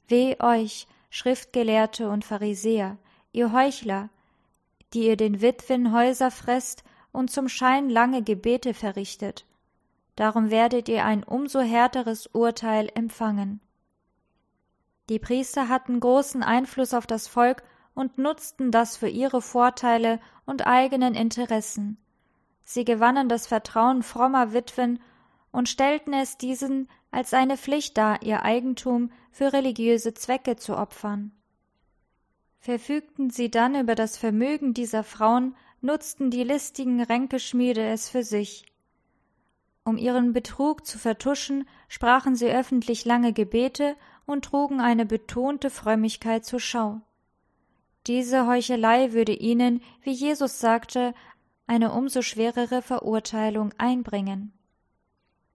Weh 0.08 0.38
euch, 0.40 0.88
Schriftgelehrte 1.10 2.10
und 2.10 2.24
Pharisäer, 2.24 2.98
ihr 3.34 3.52
Heuchler, 3.52 4.10
die 4.94 5.08
ihr 5.08 5.18
den 5.18 5.42
Witwen 5.42 5.92
Häuser 5.92 6.32
fresst 6.32 6.86
und 7.12 7.30
zum 7.30 7.50
Schein 7.50 7.90
lange 7.90 8.24
Gebete 8.24 8.74
verrichtet. 8.74 9.46
Darum 10.16 10.50
werdet 10.50 10.88
ihr 10.88 11.04
ein 11.04 11.26
umso 11.26 11.60
härteres 11.60 12.28
Urteil 12.28 12.90
empfangen. 12.96 13.60
Die 15.10 15.20
Priester 15.20 15.68
hatten 15.68 16.00
großen 16.00 16.42
Einfluss 16.42 16.94
auf 16.94 17.06
das 17.06 17.28
Volk 17.28 17.64
und 17.94 18.18
nutzten 18.18 18.72
das 18.72 18.96
für 18.96 19.10
ihre 19.10 19.42
Vorteile 19.42 20.22
und 20.46 20.66
eigenen 20.66 21.16
Interessen. 21.16 21.98
Sie 22.70 22.84
gewannen 22.84 23.30
das 23.30 23.48
Vertrauen 23.48 24.04
frommer 24.04 24.52
Witwen 24.52 25.00
und 25.54 25.70
stellten 25.70 26.12
es 26.12 26.38
diesen 26.38 26.90
als 27.12 27.34
eine 27.34 27.56
Pflicht 27.56 27.98
dar, 27.98 28.22
ihr 28.24 28.44
Eigentum 28.44 29.10
für 29.32 29.54
religiöse 29.54 30.14
Zwecke 30.14 30.58
zu 30.58 30.78
opfern. 30.78 31.32
Verfügten 32.60 33.30
sie 33.30 33.50
dann 33.50 33.74
über 33.74 33.96
das 33.96 34.18
Vermögen 34.18 34.74
dieser 34.74 35.06
Frauen, 35.06 35.56
nutzten 35.80 36.30
die 36.30 36.44
listigen 36.44 37.02
Ränkeschmiede 37.02 37.86
es 37.88 38.10
für 38.10 38.24
sich. 38.24 38.66
Um 39.86 39.96
ihren 39.96 40.34
Betrug 40.34 40.86
zu 40.86 41.00
vertuschen, 41.00 41.70
sprachen 41.88 42.36
sie 42.36 42.52
öffentlich 42.52 43.06
lange 43.06 43.32
Gebete 43.32 43.96
und 44.26 44.44
trugen 44.44 44.82
eine 44.82 45.06
betonte 45.06 45.70
Frömmigkeit 45.70 46.44
zur 46.44 46.60
Schau. 46.60 47.00
Diese 48.08 48.46
Heuchelei 48.46 49.14
würde 49.14 49.34
ihnen, 49.34 49.82
wie 50.02 50.12
Jesus 50.12 50.60
sagte, 50.60 51.14
eine 51.68 51.92
umso 51.92 52.22
schwerere 52.22 52.82
Verurteilung 52.82 53.74
einbringen. 53.78 54.54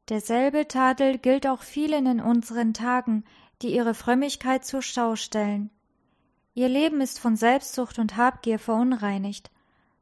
Derselbe 0.09 0.69
Tadel 0.69 1.19
gilt 1.19 1.47
auch 1.47 1.63
vielen 1.63 2.07
in 2.07 2.21
unseren 2.21 2.75
Tagen, 2.75 3.25
die 3.63 3.75
ihre 3.75 3.95
Frömmigkeit 3.95 4.65
zur 4.65 4.83
Schau 4.83 5.17
stellen. 5.17 5.71
Ihr 6.55 6.69
Leben 6.69 7.01
ist 7.01 7.19
von 7.19 7.37
Selbstsucht 7.37 7.99
und 7.99 8.17
Habgier 8.17 8.59
verunreinigt. 8.59 9.51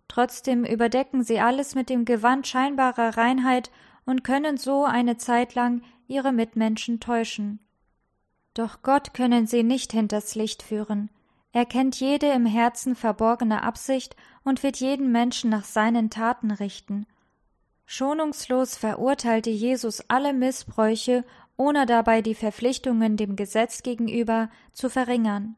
Trotzdem 0.08 0.64
überdecken 0.64 1.22
sie 1.22 1.38
alles 1.38 1.76
mit 1.76 1.88
dem 1.88 2.04
Gewand 2.04 2.46
scheinbarer 2.46 3.16
Reinheit 3.16 3.70
und 4.04 4.24
können 4.24 4.56
so 4.56 4.84
eine 4.84 5.16
Zeit 5.16 5.54
lang 5.54 5.82
ihre 6.08 6.32
Mitmenschen 6.32 6.98
täuschen. 6.98 7.60
Doch 8.54 8.82
Gott 8.82 9.14
können 9.14 9.46
sie 9.46 9.62
nicht 9.62 9.92
hinters 9.92 10.34
Licht 10.34 10.64
führen. 10.64 11.10
Er 11.52 11.66
kennt 11.66 11.98
jede 11.98 12.26
im 12.26 12.46
Herzen 12.46 12.94
verborgene 12.94 13.62
Absicht 13.62 14.14
und 14.44 14.62
wird 14.62 14.76
jeden 14.76 15.10
Menschen 15.10 15.50
nach 15.50 15.64
seinen 15.64 16.10
Taten 16.10 16.50
richten. 16.50 17.06
Schonungslos 17.86 18.76
verurteilte 18.76 19.50
Jesus 19.50 20.04
alle 20.08 20.32
Missbräuche, 20.32 21.24
ohne 21.56 21.86
dabei 21.86 22.22
die 22.22 22.36
Verpflichtungen 22.36 23.16
dem 23.16 23.34
Gesetz 23.34 23.82
gegenüber 23.82 24.48
zu 24.72 24.88
verringern. 24.88 25.56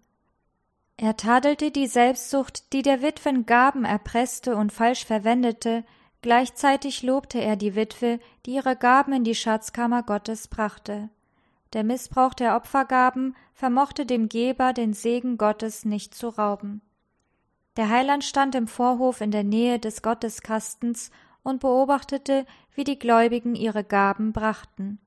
Er 0.96 1.16
tadelte 1.16 1.70
die 1.70 1.86
Selbstsucht, 1.86 2.72
die 2.72 2.82
der 2.82 3.02
Witwen 3.02 3.44
Gaben 3.44 3.84
erpresste 3.84 4.56
und 4.56 4.72
falsch 4.72 5.04
verwendete, 5.04 5.84
gleichzeitig 6.22 7.02
lobte 7.02 7.38
er 7.38 7.56
die 7.56 7.74
Witwe, 7.74 8.18
die 8.46 8.54
ihre 8.54 8.76
Gaben 8.76 9.12
in 9.12 9.24
die 9.24 9.34
Schatzkammer 9.34 10.02
Gottes 10.02 10.48
brachte. 10.48 11.10
Der 11.72 11.84
Missbrauch 11.84 12.34
der 12.34 12.56
Opfergaben 12.56 13.34
vermochte 13.54 14.04
dem 14.04 14.28
Geber 14.28 14.72
den 14.72 14.92
Segen 14.92 15.38
Gottes 15.38 15.84
nicht 15.84 16.14
zu 16.14 16.28
rauben. 16.28 16.82
Der 17.76 17.88
Heiland 17.88 18.24
stand 18.24 18.54
im 18.54 18.68
Vorhof 18.68 19.20
in 19.20 19.30
der 19.30 19.44
Nähe 19.44 19.78
des 19.78 20.02
Gotteskastens 20.02 21.10
und 21.42 21.60
beobachtete, 21.60 22.44
wie 22.74 22.84
die 22.84 22.98
Gläubigen 22.98 23.54
ihre 23.54 23.84
Gaben 23.84 24.32
brachten. 24.32 24.98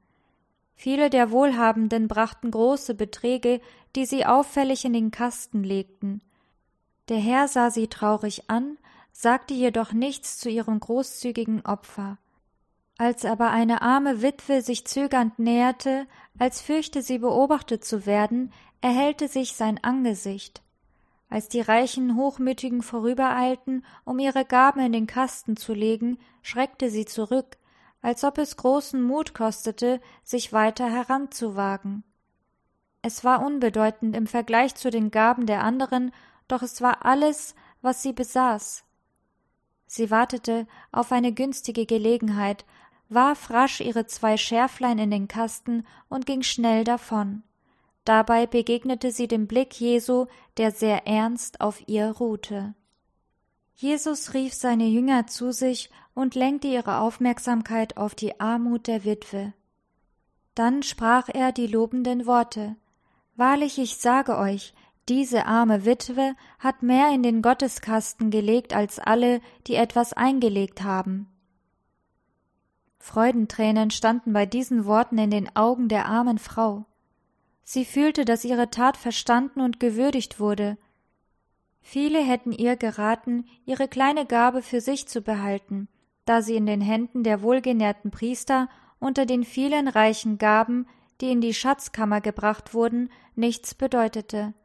Viele 0.73 1.09
der 1.09 1.31
Wohlhabenden 1.31 2.07
brachten 2.07 2.51
große 2.51 2.95
Beträge, 2.95 3.61
die 3.95 4.05
sie 4.05 4.25
auffällig 4.25 4.83
in 4.83 4.93
den 4.93 5.11
Kasten 5.11 5.63
legten. 5.63 6.21
Der 7.07 7.17
Herr 7.17 7.47
sah 7.47 7.69
sie 7.69 7.87
traurig 7.87 8.49
an, 8.49 8.77
sagte 9.11 9.53
jedoch 9.53 9.93
nichts 9.93 10.37
zu 10.37 10.49
ihrem 10.49 10.79
großzügigen 10.79 11.65
Opfer. 11.65 12.17
Als 12.97 13.25
aber 13.25 13.51
eine 13.51 13.81
arme 13.81 14.21
Witwe 14.21 14.61
sich 14.61 14.85
zögernd 14.85 15.37
näherte, 15.37 16.07
als 16.39 16.61
fürchte 16.61 17.01
sie 17.01 17.17
beobachtet 17.17 17.83
zu 17.83 18.05
werden, 18.05 18.53
erhellte 18.79 19.27
sich 19.27 19.53
sein 19.53 19.83
Angesicht. 19.83 20.61
Als 21.29 21.49
die 21.49 21.59
reichen 21.59 22.15
Hochmütigen 22.15 22.81
vorübereilten, 22.81 23.83
um 24.05 24.19
ihre 24.19 24.45
Gaben 24.45 24.79
in 24.79 24.93
den 24.93 25.07
Kasten 25.07 25.57
zu 25.57 25.73
legen, 25.73 26.19
schreckte 26.41 26.89
sie 26.89 27.05
zurück, 27.05 27.57
als 28.01 28.23
ob 28.23 28.37
es 28.37 28.55
großen 28.55 29.01
Mut 29.01 29.33
kostete, 29.33 29.99
sich 30.23 30.53
weiter 30.53 30.89
heranzuwagen. 30.89 32.03
Es 33.01 33.23
war 33.23 33.45
unbedeutend 33.45 34.15
im 34.15 34.27
Vergleich 34.27 34.75
zu 34.75 34.89
den 34.89 35.11
Gaben 35.11 35.47
der 35.47 35.63
anderen, 35.63 36.11
doch 36.47 36.61
es 36.61 36.81
war 36.81 37.05
alles, 37.05 37.55
was 37.81 38.01
sie 38.01 38.13
besaß. 38.13 38.83
Sie 39.87 40.11
wartete 40.11 40.67
auf 40.91 41.11
eine 41.11 41.33
günstige 41.33 41.85
Gelegenheit, 41.85 42.65
warf 43.09 43.49
rasch 43.49 43.81
ihre 43.81 44.05
zwei 44.05 44.37
Schärflein 44.37 44.97
in 44.99 45.11
den 45.11 45.27
Kasten 45.27 45.85
und 46.09 46.25
ging 46.25 46.41
schnell 46.41 46.83
davon. 46.83 47.43
Dabei 48.03 48.45
begegnete 48.45 49.11
sie 49.11 49.27
dem 49.27 49.47
Blick 49.47 49.79
Jesu, 49.79 50.27
der 50.57 50.71
sehr 50.71 51.07
ernst 51.07 51.61
auf 51.61 51.87
ihr 51.87 52.11
ruhte. 52.11 52.75
Jesus 53.75 54.33
rief 54.33 54.53
seine 54.53 54.85
Jünger 54.85 55.27
zu 55.27 55.51
sich 55.51 55.89
und 56.13 56.35
lenkte 56.35 56.67
ihre 56.67 56.99
Aufmerksamkeit 56.99 57.97
auf 57.97 58.15
die 58.15 58.39
Armut 58.39 58.87
der 58.87 59.03
Witwe. 59.03 59.53
Dann 60.53 60.83
sprach 60.83 61.27
er 61.27 61.51
die 61.51 61.67
lobenden 61.67 62.25
Worte 62.25 62.77
Wahrlich, 63.35 63.77
ich 63.79 63.97
sage 63.97 64.37
euch, 64.37 64.73
diese 65.09 65.45
arme 65.45 65.85
Witwe 65.85 66.35
hat 66.57 66.81
mehr 66.81 67.13
in 67.13 67.21
den 67.21 67.41
Gotteskasten 67.41 68.31
gelegt 68.31 68.73
als 68.73 68.97
alle, 68.97 69.41
die 69.67 69.75
etwas 69.75 70.13
eingelegt 70.13 70.83
haben. 70.83 71.27
Freudentränen 73.05 73.91
standen 73.91 74.33
bei 74.33 74.47
diesen 74.47 74.85
Worten 74.85 75.19
in 75.19 75.29
den 75.29 75.55
Augen 75.55 75.89
der 75.89 76.07
armen 76.07 76.39
Frau. 76.39 76.85
Sie 77.63 77.85
fühlte, 77.85 78.25
dass 78.25 78.43
ihre 78.43 78.71
Tat 78.71 78.97
verstanden 78.97 79.61
und 79.61 79.79
gewürdigt 79.79 80.39
wurde. 80.39 80.75
Viele 81.81 82.19
hätten 82.19 82.51
ihr 82.51 82.75
geraten, 82.75 83.45
ihre 83.63 83.87
kleine 83.87 84.25
Gabe 84.25 84.63
für 84.63 84.81
sich 84.81 85.07
zu 85.07 85.21
behalten, 85.21 85.87
da 86.25 86.41
sie 86.41 86.55
in 86.55 86.65
den 86.65 86.81
Händen 86.81 87.21
der 87.21 87.43
wohlgenährten 87.43 88.09
Priester 88.09 88.69
unter 88.99 89.27
den 89.27 89.43
vielen 89.43 89.87
reichen 89.87 90.39
Gaben, 90.39 90.87
die 91.21 91.31
in 91.31 91.41
die 91.41 91.53
Schatzkammer 91.53 92.21
gebracht 92.21 92.73
wurden, 92.73 93.11
nichts 93.35 93.75
bedeutete. 93.75 94.55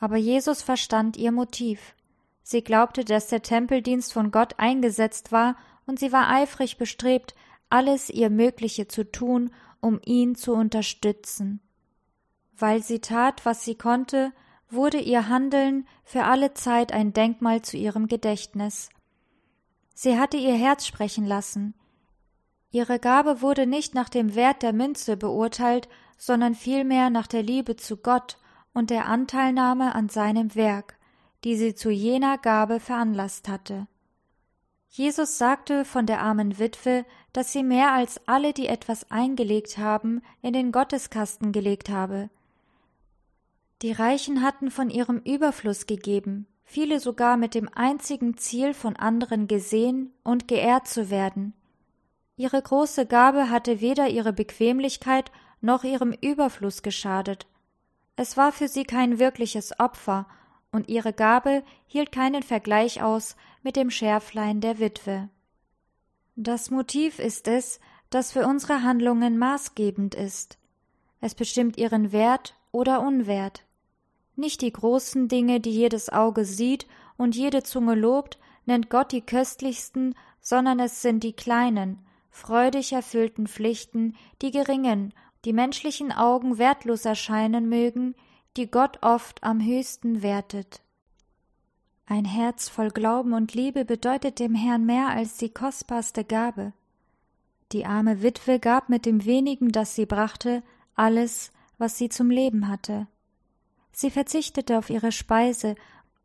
Aber 0.00 0.16
Jesus 0.16 0.62
verstand 0.62 1.16
ihr 1.16 1.30
Motiv. 1.30 1.94
Sie 2.42 2.64
glaubte, 2.64 3.04
dass 3.04 3.28
der 3.28 3.42
Tempeldienst 3.42 4.12
von 4.12 4.32
Gott 4.32 4.54
eingesetzt 4.58 5.30
war, 5.30 5.54
und 5.86 6.00
sie 6.00 6.12
war 6.12 6.28
eifrig 6.28 6.76
bestrebt, 6.76 7.34
alles 7.72 8.10
ihr 8.10 8.30
Mögliche 8.30 8.86
zu 8.86 9.10
tun, 9.10 9.50
um 9.80 10.00
ihn 10.04 10.34
zu 10.34 10.52
unterstützen. 10.52 11.60
Weil 12.56 12.82
sie 12.82 13.00
tat, 13.00 13.44
was 13.44 13.64
sie 13.64 13.74
konnte, 13.74 14.32
wurde 14.68 15.00
ihr 15.00 15.28
Handeln 15.28 15.86
für 16.04 16.24
alle 16.24 16.54
Zeit 16.54 16.92
ein 16.92 17.12
Denkmal 17.12 17.62
zu 17.62 17.76
ihrem 17.76 18.06
Gedächtnis. 18.06 18.90
Sie 19.94 20.18
hatte 20.18 20.36
ihr 20.36 20.54
Herz 20.54 20.86
sprechen 20.86 21.26
lassen. 21.26 21.74
Ihre 22.70 22.98
Gabe 22.98 23.42
wurde 23.42 23.66
nicht 23.66 23.94
nach 23.94 24.08
dem 24.08 24.34
Wert 24.34 24.62
der 24.62 24.72
Münze 24.72 25.16
beurteilt, 25.16 25.88
sondern 26.16 26.54
vielmehr 26.54 27.10
nach 27.10 27.26
der 27.26 27.42
Liebe 27.42 27.76
zu 27.76 27.96
Gott 27.96 28.38
und 28.72 28.90
der 28.90 29.06
Anteilnahme 29.06 29.94
an 29.94 30.08
seinem 30.08 30.54
Werk, 30.54 30.96
die 31.44 31.56
sie 31.56 31.74
zu 31.74 31.90
jener 31.90 32.38
Gabe 32.38 32.80
veranlasst 32.80 33.48
hatte. 33.48 33.86
Jesus 34.94 35.38
sagte 35.38 35.86
von 35.86 36.04
der 36.04 36.20
armen 36.20 36.58
Witwe, 36.58 37.06
dass 37.32 37.50
sie 37.50 37.62
mehr 37.62 37.92
als 37.92 38.20
alle, 38.28 38.52
die 38.52 38.66
etwas 38.66 39.10
eingelegt 39.10 39.78
haben, 39.78 40.20
in 40.42 40.52
den 40.52 40.70
Gotteskasten 40.70 41.50
gelegt 41.50 41.88
habe. 41.88 42.28
Die 43.80 43.92
Reichen 43.92 44.42
hatten 44.42 44.70
von 44.70 44.90
ihrem 44.90 45.16
Überfluss 45.20 45.86
gegeben, 45.86 46.46
viele 46.62 47.00
sogar 47.00 47.38
mit 47.38 47.54
dem 47.54 47.70
einzigen 47.74 48.36
Ziel, 48.36 48.74
von 48.74 48.94
anderen 48.96 49.48
gesehen 49.48 50.12
und 50.24 50.46
geehrt 50.46 50.86
zu 50.86 51.08
werden. 51.08 51.54
Ihre 52.36 52.60
große 52.60 53.06
Gabe 53.06 53.48
hatte 53.48 53.80
weder 53.80 54.10
ihre 54.10 54.34
Bequemlichkeit 54.34 55.32
noch 55.62 55.84
ihrem 55.84 56.12
Überfluss 56.12 56.82
geschadet. 56.82 57.46
Es 58.16 58.36
war 58.36 58.52
für 58.52 58.68
sie 58.68 58.84
kein 58.84 59.18
wirkliches 59.18 59.72
Opfer, 59.80 60.26
und 60.72 60.88
ihre 60.88 61.12
Gabe 61.12 61.62
hielt 61.86 62.10
keinen 62.10 62.42
Vergleich 62.42 63.02
aus 63.02 63.36
mit 63.62 63.76
dem 63.76 63.90
Schärflein 63.90 64.60
der 64.60 64.78
Witwe. 64.78 65.28
Das 66.34 66.70
Motiv 66.70 67.18
ist 67.18 67.46
es, 67.46 67.78
das 68.10 68.32
für 68.32 68.46
unsere 68.46 68.82
Handlungen 68.82 69.38
maßgebend 69.38 70.14
ist. 70.14 70.58
Es 71.20 71.34
bestimmt 71.34 71.76
ihren 71.76 72.10
Wert 72.10 72.56
oder 72.72 73.02
Unwert. 73.02 73.64
Nicht 74.34 74.62
die 74.62 74.72
großen 74.72 75.28
Dinge, 75.28 75.60
die 75.60 75.70
jedes 75.70 76.08
Auge 76.08 76.44
sieht 76.44 76.86
und 77.16 77.36
jede 77.36 77.62
Zunge 77.62 77.94
lobt, 77.94 78.38
nennt 78.64 78.88
Gott 78.90 79.12
die 79.12 79.20
köstlichsten, 79.20 80.14
sondern 80.40 80.80
es 80.80 81.02
sind 81.02 81.22
die 81.22 81.34
kleinen, 81.34 82.04
freudig 82.30 82.92
erfüllten 82.92 83.46
Pflichten, 83.46 84.16
die 84.40 84.50
geringen, 84.50 85.12
die 85.44 85.52
menschlichen 85.52 86.12
Augen 86.12 86.58
wertlos 86.58 87.04
erscheinen 87.04 87.68
mögen, 87.68 88.14
die 88.56 88.70
Gott 88.70 88.98
oft 89.02 89.42
am 89.42 89.60
höchsten 89.60 90.22
wertet. 90.22 90.80
Ein 92.06 92.24
Herz 92.24 92.68
voll 92.68 92.90
Glauben 92.90 93.32
und 93.32 93.54
Liebe 93.54 93.84
bedeutet 93.84 94.38
dem 94.38 94.54
Herrn 94.54 94.84
mehr 94.84 95.08
als 95.08 95.36
die 95.36 95.48
kostbarste 95.48 96.24
Gabe. 96.24 96.72
Die 97.72 97.86
arme 97.86 98.22
Witwe 98.22 98.58
gab 98.58 98.88
mit 98.88 99.06
dem 99.06 99.24
wenigen, 99.24 99.72
das 99.72 99.94
sie 99.94 100.04
brachte, 100.04 100.62
alles, 100.94 101.52
was 101.78 101.96
sie 101.96 102.10
zum 102.10 102.28
Leben 102.28 102.68
hatte. 102.68 103.06
Sie 103.92 104.10
verzichtete 104.10 104.78
auf 104.78 104.90
ihre 104.90 105.12
Speise, 105.12 105.74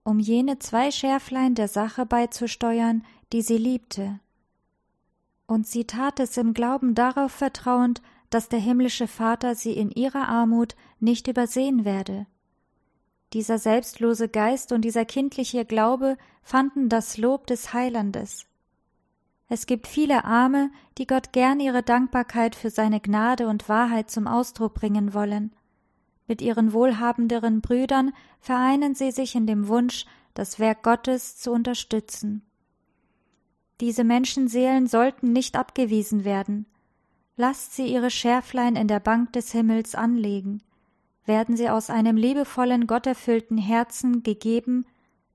um 0.03 0.19
jene 0.19 0.60
zwei 0.60 0.91
Schärflein 0.91 1.55
der 1.55 1.67
Sache 1.67 2.05
beizusteuern, 2.05 3.05
die 3.31 3.41
sie 3.41 3.57
liebte. 3.57 4.19
Und 5.46 5.67
sie 5.67 5.86
tat 5.86 6.19
es 6.19 6.36
im 6.36 6.53
Glauben 6.53 6.96
darauf 6.96 7.31
vertrauend, 7.31 8.01
dass 8.29 8.50
der 8.50 8.60
himmlische 8.60 9.07
Vater 9.07 9.55
sie 9.55 9.74
in 9.74 9.91
ihrer 9.91 10.27
Armut 10.27 10.75
nicht 11.00 11.27
übersehen 11.27 11.86
werde. 11.86 12.27
Dieser 13.34 13.57
selbstlose 13.60 14.29
Geist 14.29 14.72
und 14.72 14.81
dieser 14.81 15.05
kindliche 15.05 15.65
Glaube 15.65 16.17
fanden 16.43 16.89
das 16.89 17.17
Lob 17.17 17.48
des 17.48 17.74
Heilandes. 17.74 18.46
Es 19.50 19.65
gibt 19.65 19.88
viele 19.88 20.25
Arme, 20.25 20.72
die 20.98 21.07
Gott 21.07 21.31
gern 21.31 21.60
ihre 21.60 21.84
Dankbarkeit 21.84 22.55
für 22.55 22.69
seine 22.69 23.00
Gnade 23.00 23.48
und 23.48 23.69
Wahrheit 23.69 24.12
zum 24.12 24.27
Ausdruck 24.27 24.74
bringen 24.74 25.13
wollen. 25.13 25.53
Mit 26.27 26.41
ihren 26.41 26.74
wohlhabenderen 26.74 27.62
Brüdern 27.62 28.12
vereinen 28.39 28.96
sie 28.96 29.12
sich 29.12 29.36
in 29.36 29.48
dem 29.48 29.69
Wunsch, 29.69 30.05
das 30.34 30.60
Werk 30.60 30.84
Gottes 30.84 31.38
zu 31.38 31.51
unterstützen. 31.51 32.43
Diese 33.79 34.03
Menschenseelen 34.03 34.88
sollten 34.88 35.31
nicht 35.31 35.55
abgewiesen 35.55 36.25
werden. 36.25 36.65
Lasst 37.38 37.75
sie 37.75 37.86
ihre 37.86 38.10
Schärflein 38.10 38.75
in 38.75 38.88
der 38.88 39.00
Bank 39.00 39.32
des 39.34 39.51
Himmels 39.51 39.94
anlegen. 39.94 40.63
Werden 41.25 41.56
sie 41.56 41.70
aus 41.70 41.89
einem 41.89 42.17
liebevollen, 42.17 42.88
gotterfüllten 42.88 43.60
Herzen 43.60 44.24
gegeben, 44.24 44.86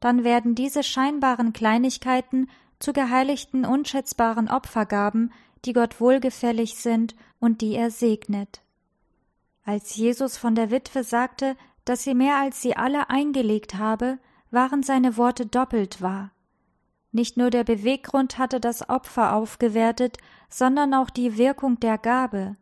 dann 0.01 0.25
werden 0.25 0.57
diese 0.57 0.83
scheinbaren 0.83 1.53
Kleinigkeiten 1.53 2.51
zu 2.81 2.93
geheiligten, 2.93 3.65
unschätzbaren 3.65 4.49
Opfergaben, 4.51 5.33
die 5.65 5.73
Gott 5.73 6.01
wohlgefällig 6.01 6.75
sind 6.75 7.15
und 7.39 7.61
die 7.61 7.75
er 7.75 7.93
segnet. 7.93 8.63
Als 9.65 9.95
Jesus 9.95 10.37
von 10.37 10.57
der 10.57 10.73
Witwe 10.73 11.05
sagte, 11.05 11.57
dass 11.85 12.03
sie 12.03 12.15
mehr 12.15 12.37
als 12.37 12.61
sie 12.61 12.77
alle 12.77 13.11
eingelegt 13.11 13.77
habe, 13.77 14.19
waren 14.51 14.83
seine 14.83 15.17
Worte 15.17 15.47
doppelt 15.47 16.03
wahr. 16.03 16.33
Nicht 17.13 17.37
nur 17.37 17.51
der 17.51 17.63
Beweggrund 17.63 18.39
hatte 18.39 18.59
das 18.59 18.89
Opfer 18.89 19.35
aufgewertet, 19.35 20.17
sondern 20.49 20.95
auch 20.95 21.11
die 21.11 21.37
Wirkung 21.37 21.79
der 21.79 21.99
Gabe. 21.99 22.57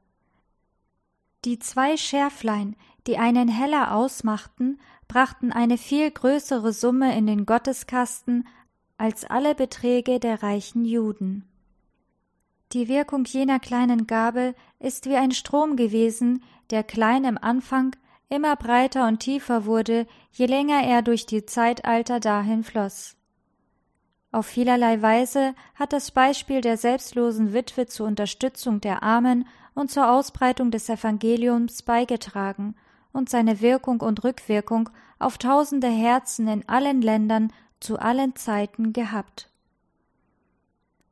Die 1.45 1.59
zwei 1.61 1.97
Schärflein, 1.97 2.77
die 3.07 3.17
einen 3.17 3.49
Heller 3.49 3.95
ausmachten, 3.95 4.79
brachten 5.09 5.53
eine 5.53 5.79
viel 5.79 6.11
größere 6.11 6.73
Summe 6.73 7.17
in 7.17 7.27
den 7.27 7.47
Gotteskasten 7.47 8.47
als 8.99 9.25
alle 9.25 9.55
Beträge 9.55 10.21
der 10.21 10.43
reichen 10.43 10.85
Juden. 10.85 11.49
Die 12.73 12.89
Wirkung 12.89 13.25
jener 13.25 13.59
kleinen 13.59 14.07
Gabe 14.07 14.55
ist 14.79 15.07
wie 15.07 15.17
ein 15.17 15.33
Strom 15.33 15.77
gewesen, 15.77 16.43
der 16.71 16.85
klein 16.85 17.25
im 17.25 17.39
Anfang, 17.39 17.97
immer 18.29 18.55
breiter 18.57 19.09
und 19.09 19.21
tiefer 19.21 19.65
wurde, 19.65 20.07
je 20.33 20.47
länger 20.47 20.83
er 20.85 21.03
durch 21.03 21.27
die 21.27 21.47
Zeitalter 21.47 22.21
dahin 22.21 22.63
floss. 22.63 23.17
Auf 24.33 24.47
vielerlei 24.47 25.03
Weise 25.03 25.55
hat 25.75 25.93
das 25.93 26.13
Beispiel 26.13 26.61
der 26.61 26.77
selbstlosen 26.77 27.53
Witwe 27.53 27.87
zur 27.87 28.07
Unterstützung 28.07 28.81
der 28.81 29.03
Armen 29.03 29.47
und 29.75 29.91
zur 29.91 30.09
Ausbreitung 30.09 30.71
des 30.71 30.89
Evangeliums 30.89 31.83
beigetragen 31.83 32.77
und 33.13 33.29
seine 33.29 33.61
Wirkung 33.61 34.01
und 34.01 34.23
Rückwirkung 34.23 34.89
auf 35.19 35.37
tausende 35.37 35.89
Herzen 35.89 36.47
in 36.47 36.69
allen 36.69 37.03
Ländern 37.03 37.53
zu 37.81 37.99
allen 37.99 38.37
Zeiten 38.37 38.93
gehabt. 38.93 39.49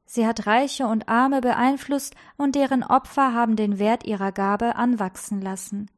Sie 0.06 0.26
hat 0.26 0.46
Reiche 0.46 0.86
und 0.86 1.08
Arme 1.08 1.40
beeinflusst 1.40 2.14
und 2.36 2.54
deren 2.54 2.84
Opfer 2.84 3.34
haben 3.34 3.56
den 3.56 3.80
Wert 3.80 4.04
ihrer 4.06 4.30
Gabe 4.30 4.76
anwachsen 4.76 5.42
lassen. 5.42 5.90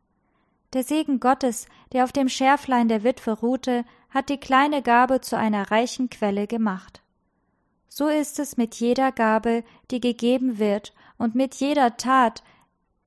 Der 0.72 0.84
Segen 0.84 1.20
Gottes, 1.20 1.66
der 1.92 2.04
auf 2.04 2.12
dem 2.12 2.28
Schärflein 2.28 2.88
der 2.88 3.04
Witwe 3.04 3.32
ruhte, 3.32 3.84
hat 4.08 4.28
die 4.30 4.38
kleine 4.38 4.82
Gabe 4.82 5.20
zu 5.20 5.36
einer 5.36 5.70
reichen 5.70 6.10
Quelle 6.10 6.46
gemacht. 6.46 7.02
So 7.92 8.06
ist 8.06 8.38
es 8.38 8.56
mit 8.56 8.76
jeder 8.76 9.10
Gabe, 9.10 9.64
die 9.90 10.00
gegeben 10.00 10.58
wird, 10.58 10.94
und 11.18 11.34
mit 11.34 11.56
jeder 11.56 11.96
Tat, 11.98 12.42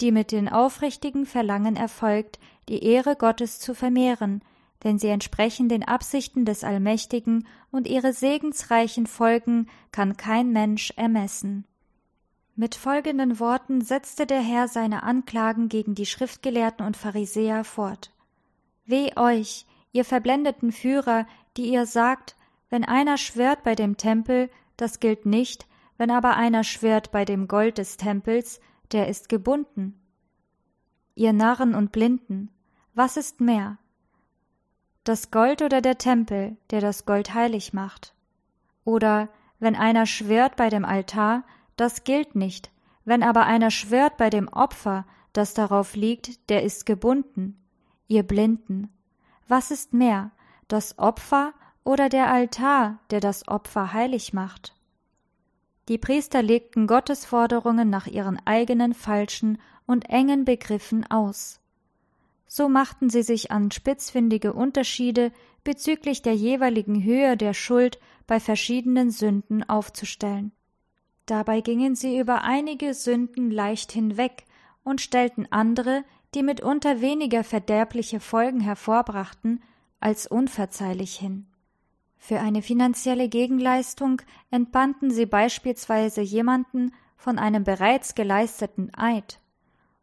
die 0.02 0.12
mit 0.12 0.32
den 0.32 0.50
aufrichtigen 0.50 1.26
Verlangen 1.26 1.78
erfolgt, 1.78 2.38
die 2.69 2.84
Ehre 2.84 3.15
Gottes 3.15 3.60
zu 3.60 3.74
vermehren, 3.74 4.43
denn 4.84 5.00
sie 5.00 5.08
entsprechen 5.08 5.69
den 5.69 5.84
Absichten 5.84 6.43
des 6.43 6.65
Allmächtigen 6.65 7.48
und 7.72 7.88
ihre 7.88 8.12
segensreichen 8.12 9.08
Folgen 9.08 9.67
kann 9.91 10.17
kein 10.17 10.52
Mensch 10.52 10.91
ermessen. 10.98 11.65
Mit 12.56 12.76
folgenden 12.76 13.39
Worten 13.39 13.82
setzte 13.82 14.28
der 14.28 14.41
Herr 14.41 14.67
seine 14.67 15.04
Anklagen 15.04 15.69
gegen 15.69 15.96
die 15.96 16.06
Schriftgelehrten 16.06 16.86
und 16.86 16.98
Pharisäer 16.98 17.63
fort. 17.63 18.12
Weh 18.86 19.12
euch, 19.15 19.65
ihr 19.93 20.04
verblendeten 20.04 20.74
Führer, 20.74 21.26
die 21.56 21.72
ihr 21.72 21.86
sagt, 21.86 22.36
wenn 22.69 22.84
einer 22.84 23.17
schwört 23.17 23.63
bei 23.63 23.76
dem 23.76 23.98
Tempel, 23.98 24.50
das 24.78 25.00
gilt 25.00 25.26
nicht, 25.26 25.68
wenn 25.98 26.12
aber 26.12 26.36
einer 26.36 26.64
schwört 26.64 27.12
bei 27.12 27.26
dem 27.26 27.48
Gold 27.48 27.78
des 27.78 27.98
Tempels, 27.98 28.60
der 28.92 29.08
ist 29.08 29.30
gebunden. 29.30 30.00
Ihr 31.16 31.34
Narren 31.34 31.76
und 31.76 31.92
Blinden, 31.92 32.50
was 32.94 33.18
ist 33.18 33.42
mehr? 33.42 33.78
Das 35.04 35.32
Gold 35.32 35.62
oder 35.62 35.82
der 35.82 35.98
Tempel, 35.98 36.58
der 36.70 36.82
das 36.82 37.06
Gold 37.06 37.34
heilig 37.34 37.74
macht? 37.74 38.14
Oder 38.86 39.30
wenn 39.60 39.76
einer 39.76 40.06
schwört 40.06 40.56
bei 40.56 40.70
dem 40.70 40.86
Altar, 40.86 41.44
das 41.76 42.04
gilt 42.04 42.36
nicht, 42.36 42.72
wenn 43.06 43.24
aber 43.24 43.46
einer 43.46 43.72
schwört 43.72 44.18
bei 44.18 44.30
dem 44.30 44.48
Opfer, 44.48 45.06
das 45.34 45.54
darauf 45.54 45.96
liegt, 45.96 46.50
der 46.50 46.64
ist 46.64 46.86
gebunden. 46.86 47.58
Ihr 48.08 48.24
Blinden, 48.24 48.90
was 49.48 49.72
ist 49.72 49.94
mehr, 49.94 50.32
das 50.68 51.00
Opfer 51.00 51.54
oder 51.84 52.10
der 52.10 52.32
Altar, 52.32 53.00
der 53.10 53.19
das 53.19 53.48
Opfer 53.48 53.93
heilig 53.93 54.34
macht. 54.34 54.76
Die 55.89 55.98
Priester 55.98 56.41
legten 56.41 56.88
Gottes 56.88 57.26
Forderungen 57.26 57.89
nach 57.89 58.08
ihren 58.08 58.39
eigenen 58.46 58.93
falschen 58.93 59.60
und 59.86 60.10
engen 60.10 60.46
Begriffen 60.46 61.10
aus. 61.10 61.60
So 62.48 62.69
machten 62.69 63.10
sie 63.10 63.24
sich 63.24 63.52
an 63.52 63.72
spitzfindige 63.72 64.54
Unterschiede 64.54 65.32
bezüglich 65.63 66.22
der 66.22 66.36
jeweiligen 66.36 67.04
Höhe 67.04 67.36
der 67.36 67.54
Schuld 67.54 68.00
bei 68.28 68.39
verschiedenen 68.39 69.12
Sünden 69.12 69.67
aufzustellen. 69.67 70.52
Dabei 71.26 71.62
gingen 71.62 71.96
sie 71.96 72.19
über 72.19 72.43
einige 72.43 72.93
Sünden 72.93 73.50
leicht 73.50 73.91
hinweg 73.91 74.46
und 74.84 75.02
stellten 75.02 75.48
andere, 75.52 76.04
die 76.36 76.43
mitunter 76.43 77.02
weniger 77.02 77.43
verderbliche 77.43 78.19
Folgen 78.19 78.60
hervorbrachten, 78.60 79.63
als 80.00 80.28
unverzeihlich 80.28 81.15
hin. 81.15 81.48
Für 82.26 82.40
eine 82.40 82.62
finanzielle 82.62 83.28
Gegenleistung 83.28 84.22
entbanden 84.50 85.12
sie 85.12 85.26
beispielsweise 85.26 86.22
jemanden 86.22 86.94
von 87.18 87.38
einem 87.38 87.66
bereits 87.66 88.16
geleisteten 88.16 88.94
Eid, 88.96 89.42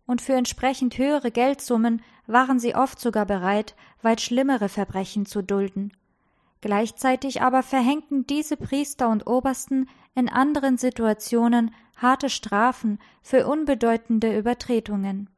und 0.05 0.21
für 0.21 0.35
entsprechend 0.35 0.99
höhere 0.99 1.31
Geldsummen 1.31 2.03
waren 2.27 2.61
sie 2.61 2.75
oft 2.75 3.01
sogar 3.01 3.25
bereit, 3.25 3.75
weit 4.03 4.21
schlimmere 4.21 4.69
Verbrechen 4.69 5.25
zu 5.25 5.43
dulden. 5.43 5.95
Gleichzeitig 6.61 7.41
aber 7.41 7.63
verhängten 7.63 8.27
diese 8.27 8.59
Priester 8.59 9.09
und 9.09 9.27
Obersten 9.27 9.89
in 10.15 10.29
anderen 10.29 10.77
Situationen 10.77 11.75
harte 11.97 12.29
Strafen 12.29 12.99
für 13.23 13.47
unbedeutende 13.47 14.39
Übertretungen. 14.39 15.31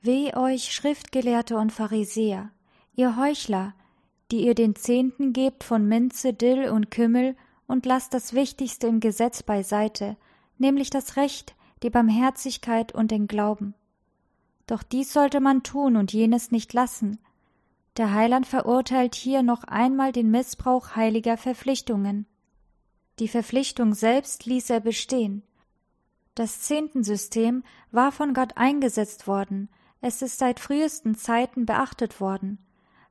Weh 0.00 0.34
euch, 0.34 0.72
Schriftgelehrte 0.72 1.58
und 1.58 1.70
Pharisäer, 1.70 2.50
ihr 2.94 3.18
Heuchler, 3.18 3.74
die 4.32 4.46
ihr 4.46 4.54
den 4.54 4.74
Zehnten 4.74 5.34
gebt 5.34 5.62
von 5.62 5.86
Minze, 5.86 6.32
Dill 6.32 6.70
und 6.70 6.90
Kümmel 6.90 7.36
und 7.66 7.84
lasst 7.84 8.14
das 8.14 8.32
Wichtigste 8.32 8.86
im 8.86 8.98
Gesetz 8.98 9.42
beiseite, 9.42 10.16
nämlich 10.56 10.88
das 10.88 11.16
Recht, 11.16 11.54
die 11.82 11.90
Barmherzigkeit 11.90 12.94
und 12.94 13.10
den 13.10 13.28
Glauben. 13.28 13.74
Doch 14.66 14.82
dies 14.82 15.12
sollte 15.12 15.40
man 15.40 15.62
tun 15.62 15.96
und 15.96 16.14
jenes 16.14 16.50
nicht 16.50 16.72
lassen. 16.72 17.18
Der 17.98 18.14
Heiland 18.14 18.46
verurteilt 18.46 19.14
hier 19.14 19.42
noch 19.42 19.64
einmal 19.64 20.12
den 20.12 20.30
Missbrauch 20.30 20.96
heiliger 20.96 21.36
Verpflichtungen. 21.36 22.24
Die 23.18 23.28
Verpflichtung 23.28 23.92
selbst 23.92 24.46
ließ 24.46 24.70
er 24.70 24.80
bestehen. 24.80 25.42
Das 26.34 26.62
Zehntensystem 26.62 27.64
war 27.90 28.10
von 28.12 28.32
Gott 28.32 28.56
eingesetzt 28.56 29.26
worden, 29.26 29.68
es 30.00 30.22
ist 30.22 30.38
seit 30.38 30.58
frühesten 30.58 31.16
Zeiten 31.16 31.66
beachtet 31.66 32.18
worden. 32.20 32.58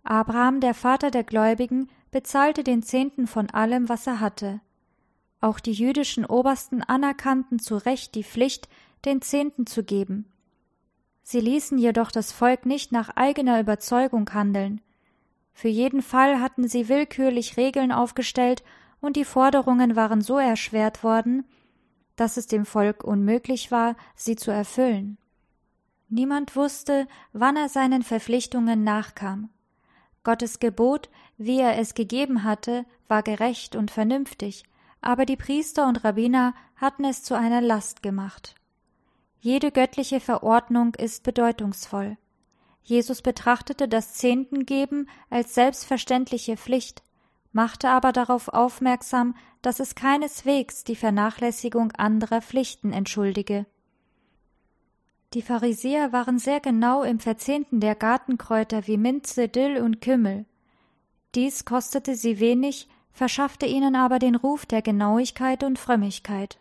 Abraham, 0.03 0.59
der 0.59 0.73
Vater 0.73 1.11
der 1.11 1.23
Gläubigen, 1.23 1.89
bezahlte 2.11 2.63
den 2.63 2.83
Zehnten 2.83 3.27
von 3.27 3.49
allem, 3.49 3.89
was 3.89 4.07
er 4.07 4.19
hatte. 4.19 4.61
Auch 5.39 5.59
die 5.59 5.73
jüdischen 5.73 6.25
Obersten 6.25 6.83
anerkannten 6.83 7.59
zu 7.59 7.77
Recht 7.77 8.15
die 8.15 8.23
Pflicht, 8.23 8.67
den 9.05 9.21
Zehnten 9.21 9.65
zu 9.65 9.83
geben. 9.83 10.25
Sie 11.23 11.39
ließen 11.39 11.77
jedoch 11.77 12.11
das 12.11 12.31
Volk 12.31 12.65
nicht 12.65 12.91
nach 12.91 13.09
eigener 13.15 13.59
Überzeugung 13.59 14.29
handeln. 14.33 14.81
Für 15.53 15.67
jeden 15.67 16.01
Fall 16.01 16.39
hatten 16.39 16.67
sie 16.67 16.89
willkürlich 16.89 17.57
Regeln 17.57 17.91
aufgestellt, 17.91 18.63
und 18.99 19.15
die 19.15 19.25
Forderungen 19.25 19.95
waren 19.95 20.21
so 20.21 20.37
erschwert 20.37 21.03
worden, 21.03 21.43
dass 22.15 22.37
es 22.37 22.45
dem 22.45 22.65
Volk 22.65 23.03
unmöglich 23.03 23.71
war, 23.71 23.95
sie 24.15 24.35
zu 24.35 24.51
erfüllen. 24.51 25.17
Niemand 26.07 26.55
wusste, 26.55 27.07
wann 27.33 27.55
er 27.55 27.69
seinen 27.69 28.03
Verpflichtungen 28.03 28.83
nachkam. 28.83 29.49
Gottes 30.23 30.59
Gebot, 30.59 31.09
wie 31.37 31.59
er 31.59 31.77
es 31.77 31.93
gegeben 31.93 32.43
hatte, 32.43 32.85
war 33.07 33.23
gerecht 33.23 33.75
und 33.75 33.91
vernünftig, 33.91 34.63
aber 35.01 35.25
die 35.25 35.37
Priester 35.37 35.87
und 35.87 36.03
Rabbiner 36.03 36.53
hatten 36.75 37.05
es 37.05 37.23
zu 37.23 37.35
einer 37.35 37.61
Last 37.61 38.03
gemacht. 38.03 38.55
Jede 39.39 39.71
göttliche 39.71 40.19
Verordnung 40.19 40.93
ist 40.95 41.23
bedeutungsvoll. 41.23 42.17
Jesus 42.83 43.21
betrachtete 43.21 43.87
das 43.87 44.13
Zehntengeben 44.13 45.09
als 45.29 45.55
selbstverständliche 45.55 46.57
Pflicht, 46.57 47.03
machte 47.51 47.89
aber 47.89 48.11
darauf 48.11 48.47
aufmerksam, 48.47 49.35
dass 49.61 49.79
es 49.79 49.95
keineswegs 49.95 50.83
die 50.83 50.95
Vernachlässigung 50.95 51.91
anderer 51.93 52.41
Pflichten 52.41 52.93
entschuldige. 52.93 53.65
Die 55.33 55.41
Pharisäer 55.41 56.11
waren 56.11 56.39
sehr 56.39 56.59
genau 56.59 57.03
im 57.03 57.19
Verzehnten 57.19 57.79
der 57.79 57.95
Gartenkräuter 57.95 58.85
wie 58.87 58.97
Minze, 58.97 59.47
Dill 59.47 59.77
und 59.81 60.01
Kümmel. 60.01 60.45
Dies 61.35 61.63
kostete 61.63 62.15
sie 62.15 62.41
wenig, 62.41 62.89
verschaffte 63.13 63.65
ihnen 63.65 63.95
aber 63.95 64.19
den 64.19 64.35
Ruf 64.35 64.65
der 64.65 64.81
Genauigkeit 64.81 65.63
und 65.63 65.79
Frömmigkeit. 65.79 66.59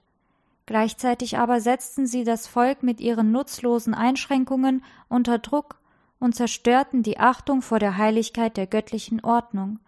Gleichzeitig 0.66 1.36
aber 1.36 1.60
setzten 1.60 2.06
sie 2.06 2.22
das 2.22 2.46
Volk 2.46 2.84
mit 2.84 3.00
ihren 3.00 3.32
nutzlosen 3.32 3.92
Einschränkungen 3.92 4.84
unter 5.08 5.38
Druck 5.38 5.80
und 6.20 6.36
zerstörten 6.36 7.02
die 7.02 7.18
Achtung 7.18 7.62
vor 7.62 7.80
der 7.80 7.96
Heiligkeit 7.96 8.56
der 8.56 8.68
göttlichen 8.68 9.20
Ordnung. 9.24 9.80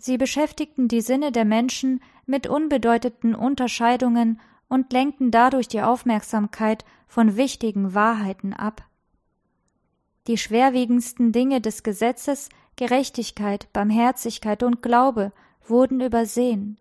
Sie 0.00 0.16
beschäftigten 0.16 0.88
die 0.88 1.02
Sinne 1.02 1.30
der 1.30 1.44
Menschen 1.44 2.00
mit 2.24 2.46
unbedeutenden 2.46 3.34
Unterscheidungen 3.34 4.40
und 4.74 4.92
lenkten 4.92 5.30
dadurch 5.30 5.68
die 5.68 5.80
Aufmerksamkeit 5.80 6.84
von 7.06 7.36
wichtigen 7.36 7.94
Wahrheiten 7.94 8.52
ab. 8.52 8.82
Die 10.26 10.36
schwerwiegendsten 10.36 11.32
Dinge 11.32 11.60
des 11.60 11.82
Gesetzes 11.84 12.48
Gerechtigkeit, 12.76 13.72
Barmherzigkeit 13.72 14.64
und 14.64 14.82
Glaube 14.82 15.32
wurden 15.66 16.00
übersehen. 16.00 16.76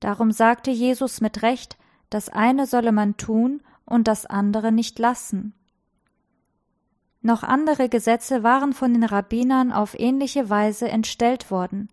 Darum 0.00 0.32
sagte 0.32 0.70
Jesus 0.70 1.22
mit 1.22 1.42
Recht, 1.42 1.78
das 2.10 2.28
eine 2.28 2.66
solle 2.66 2.92
man 2.92 3.16
tun 3.16 3.62
und 3.86 4.06
das 4.06 4.26
andere 4.26 4.70
nicht 4.70 4.98
lassen. 4.98 5.54
Noch 7.22 7.42
andere 7.42 7.88
Gesetze 7.88 8.42
waren 8.42 8.74
von 8.74 8.92
den 8.92 9.04
Rabbinern 9.04 9.72
auf 9.72 9.98
ähnliche 9.98 10.50
Weise 10.50 10.90
entstellt 10.90 11.50
worden. 11.50 11.88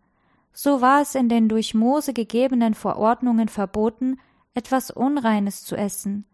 So 0.51 0.81
war 0.81 1.01
es 1.01 1.15
in 1.15 1.29
den 1.29 1.47
durch 1.47 1.73
Mose 1.73 2.11
gegebenen 2.11 2.73
Verordnungen 2.73 3.47
verboten, 3.47 4.19
etwas 4.53 4.91
Unreines 4.91 5.63
zu 5.63 5.75
essen. 5.75 6.25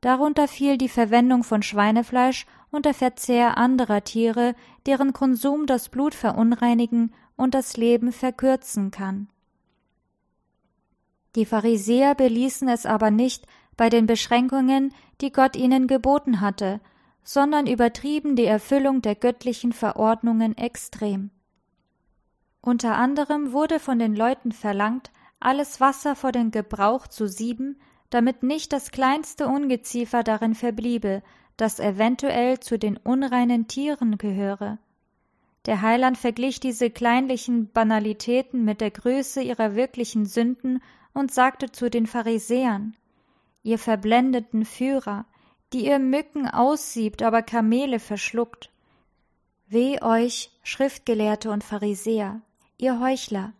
Darunter 0.00 0.46
fiel 0.46 0.78
die 0.78 0.88
Verwendung 0.88 1.42
von 1.42 1.62
Schweinefleisch 1.62 2.46
und 2.70 2.84
der 2.84 2.94
Verzehr 2.94 3.56
anderer 3.56 4.04
Tiere, 4.04 4.54
deren 4.86 5.12
Konsum 5.12 5.66
das 5.66 5.88
Blut 5.88 6.14
verunreinigen 6.14 7.12
und 7.36 7.54
das 7.54 7.76
Leben 7.76 8.12
verkürzen 8.12 8.90
kann. 8.90 9.28
Die 11.34 11.44
Pharisäer 11.44 12.14
beließen 12.14 12.68
es 12.68 12.86
aber 12.86 13.10
nicht 13.10 13.46
bei 13.76 13.88
den 13.88 14.06
Beschränkungen, 14.06 14.94
die 15.20 15.32
Gott 15.32 15.56
ihnen 15.56 15.86
geboten 15.86 16.40
hatte, 16.40 16.80
sondern 17.22 17.66
übertrieben 17.66 18.36
die 18.36 18.46
Erfüllung 18.46 19.02
der 19.02 19.16
göttlichen 19.16 19.72
Verordnungen 19.72 20.56
extrem. 20.56 21.30
Unter 22.60 22.96
anderem 22.96 23.52
wurde 23.52 23.80
von 23.80 23.98
den 23.98 24.14
Leuten 24.14 24.52
verlangt, 24.52 25.10
alles 25.40 25.80
Wasser 25.80 26.16
vor 26.16 26.32
den 26.32 26.50
Gebrauch 26.50 27.06
zu 27.06 27.28
sieben, 27.28 27.78
damit 28.10 28.42
nicht 28.42 28.72
das 28.72 28.90
kleinste 28.90 29.46
Ungeziefer 29.46 30.22
darin 30.22 30.54
verbliebe, 30.54 31.22
das 31.56 31.80
eventuell 31.80 32.60
zu 32.60 32.78
den 32.78 32.96
unreinen 32.96 33.66
Tieren 33.68 34.18
gehöre. 34.18 34.78
Der 35.66 35.82
Heiland 35.82 36.16
verglich 36.16 36.60
diese 36.60 36.90
kleinlichen 36.90 37.72
Banalitäten 37.72 38.64
mit 38.64 38.80
der 38.80 38.90
Größe 38.90 39.42
ihrer 39.42 39.74
wirklichen 39.74 40.24
Sünden 40.24 40.80
und 41.12 41.32
sagte 41.32 41.72
zu 41.72 41.90
den 41.90 42.06
Pharisäern 42.06 42.96
Ihr 43.62 43.78
verblendeten 43.80 44.64
Führer, 44.64 45.24
die 45.72 45.86
ihr 45.86 45.98
Mücken 45.98 46.48
aussiebt, 46.48 47.22
aber 47.22 47.42
Kamele 47.42 47.98
verschluckt. 47.98 48.70
Weh 49.66 50.00
euch, 50.02 50.52
Schriftgelehrte 50.62 51.50
und 51.50 51.64
Pharisäer, 51.64 52.40
ihr 52.78 53.00
Heuchler, 53.00 53.52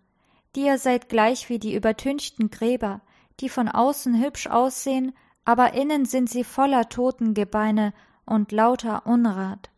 ihr 0.56 0.78
seid 0.78 1.08
gleich 1.08 1.48
wie 1.48 1.58
die 1.58 1.74
übertünchten 1.74 2.50
Gräber, 2.50 3.00
die 3.40 3.48
von 3.48 3.68
außen 3.68 4.22
hübsch 4.22 4.46
aussehen, 4.46 5.12
aber 5.44 5.74
innen 5.74 6.04
sind 6.04 6.28
sie 6.30 6.44
voller 6.44 6.88
Totengebeine 6.88 7.92
und 8.24 8.52
lauter 8.52 9.06
Unrat. 9.06 9.70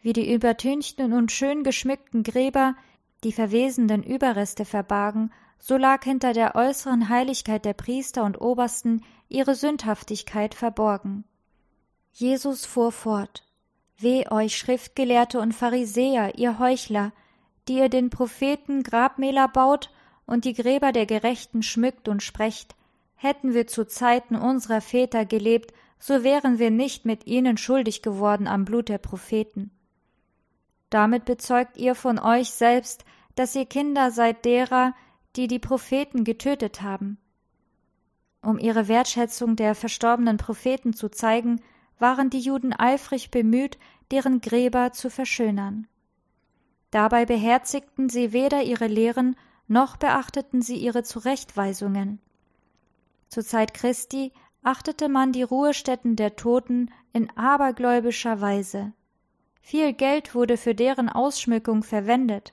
Wie 0.00 0.12
die 0.12 0.32
übertünchten 0.32 1.12
und 1.12 1.32
schön 1.32 1.62
geschmückten 1.62 2.22
Gräber 2.22 2.74
die 3.22 3.32
verwesenden 3.32 4.02
Überreste 4.02 4.64
verbargen, 4.64 5.30
so 5.58 5.76
lag 5.76 6.04
hinter 6.04 6.32
der 6.32 6.54
äußeren 6.54 7.08
Heiligkeit 7.08 7.64
der 7.64 7.74
Priester 7.74 8.24
und 8.24 8.40
Obersten 8.40 9.02
ihre 9.28 9.54
Sündhaftigkeit 9.54 10.54
verborgen. 10.54 11.24
Jesus 12.12 12.64
fuhr 12.64 12.92
fort 12.92 13.44
Weh 13.98 14.26
euch 14.30 14.56
Schriftgelehrte 14.56 15.38
und 15.40 15.52
Pharisäer, 15.52 16.38
ihr 16.38 16.58
Heuchler, 16.58 17.12
die 17.68 17.78
ihr 17.78 17.88
den 17.88 18.10
Propheten 18.10 18.82
Grabmäler 18.82 19.48
baut 19.48 19.90
und 20.26 20.44
die 20.44 20.54
Gräber 20.54 20.92
der 20.92 21.06
Gerechten 21.06 21.62
schmückt 21.62 22.08
und 22.08 22.22
sprecht, 22.22 22.74
hätten 23.16 23.54
wir 23.54 23.66
zu 23.66 23.86
Zeiten 23.86 24.36
unserer 24.36 24.80
Väter 24.80 25.24
gelebt, 25.24 25.72
so 25.98 26.24
wären 26.24 26.58
wir 26.58 26.70
nicht 26.70 27.04
mit 27.04 27.26
ihnen 27.26 27.56
schuldig 27.58 28.02
geworden 28.02 28.46
am 28.46 28.64
Blut 28.64 28.88
der 28.88 28.98
Propheten. 28.98 29.70
Damit 30.88 31.24
bezeugt 31.24 31.76
ihr 31.76 31.94
von 31.94 32.18
euch 32.18 32.50
selbst, 32.50 33.04
dass 33.34 33.54
ihr 33.54 33.66
Kinder 33.66 34.10
seid 34.10 34.44
derer, 34.44 34.94
die 35.36 35.46
die 35.46 35.58
Propheten 35.58 36.24
getötet 36.24 36.82
haben. 36.82 37.18
Um 38.42 38.58
ihre 38.58 38.88
Wertschätzung 38.88 39.54
der 39.54 39.74
verstorbenen 39.74 40.38
Propheten 40.38 40.94
zu 40.94 41.10
zeigen, 41.10 41.60
waren 41.98 42.30
die 42.30 42.40
Juden 42.40 42.72
eifrig 42.72 43.30
bemüht, 43.30 43.78
deren 44.10 44.40
Gräber 44.40 44.92
zu 44.92 45.10
verschönern. 45.10 45.86
Dabei 46.90 47.24
beherzigten 47.24 48.08
sie 48.08 48.32
weder 48.32 48.62
ihre 48.62 48.86
Lehren 48.86 49.36
noch 49.68 49.96
beachteten 49.96 50.62
sie 50.62 50.76
ihre 50.76 51.04
Zurechtweisungen. 51.04 52.20
Zur 53.28 53.44
Zeit 53.44 53.74
Christi 53.74 54.32
achtete 54.62 55.08
man 55.08 55.32
die 55.32 55.44
Ruhestätten 55.44 56.16
der 56.16 56.34
Toten 56.34 56.90
in 57.12 57.30
abergläubischer 57.36 58.40
Weise. 58.40 58.92
Viel 59.60 59.92
Geld 59.92 60.34
wurde 60.34 60.56
für 60.56 60.74
deren 60.74 61.08
Ausschmückung 61.08 61.84
verwendet. 61.84 62.52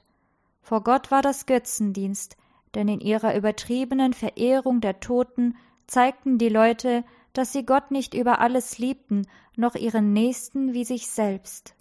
Vor 0.62 0.84
Gott 0.84 1.10
war 1.10 1.22
das 1.22 1.48
Götzendienst, 1.48 2.38
denn 2.76 2.88
in 2.88 3.00
ihrer 3.00 3.36
übertriebenen 3.36 4.14
Verehrung 4.14 4.82
der 4.82 5.00
Toten 5.00 5.58
zeigten 5.88 6.38
die 6.38 6.50
Leute, 6.50 7.04
dass 7.34 7.54
sie 7.54 7.66
Gott 7.66 7.92
nicht 7.92 8.14
über 8.14 8.40
alles 8.40 8.78
liebten, 8.78 9.26
noch 9.56 9.76
ihren 9.76 10.14
Nächsten 10.14 10.74
wie 10.74 10.86
sich 10.86 11.08
selbst. 11.08 11.77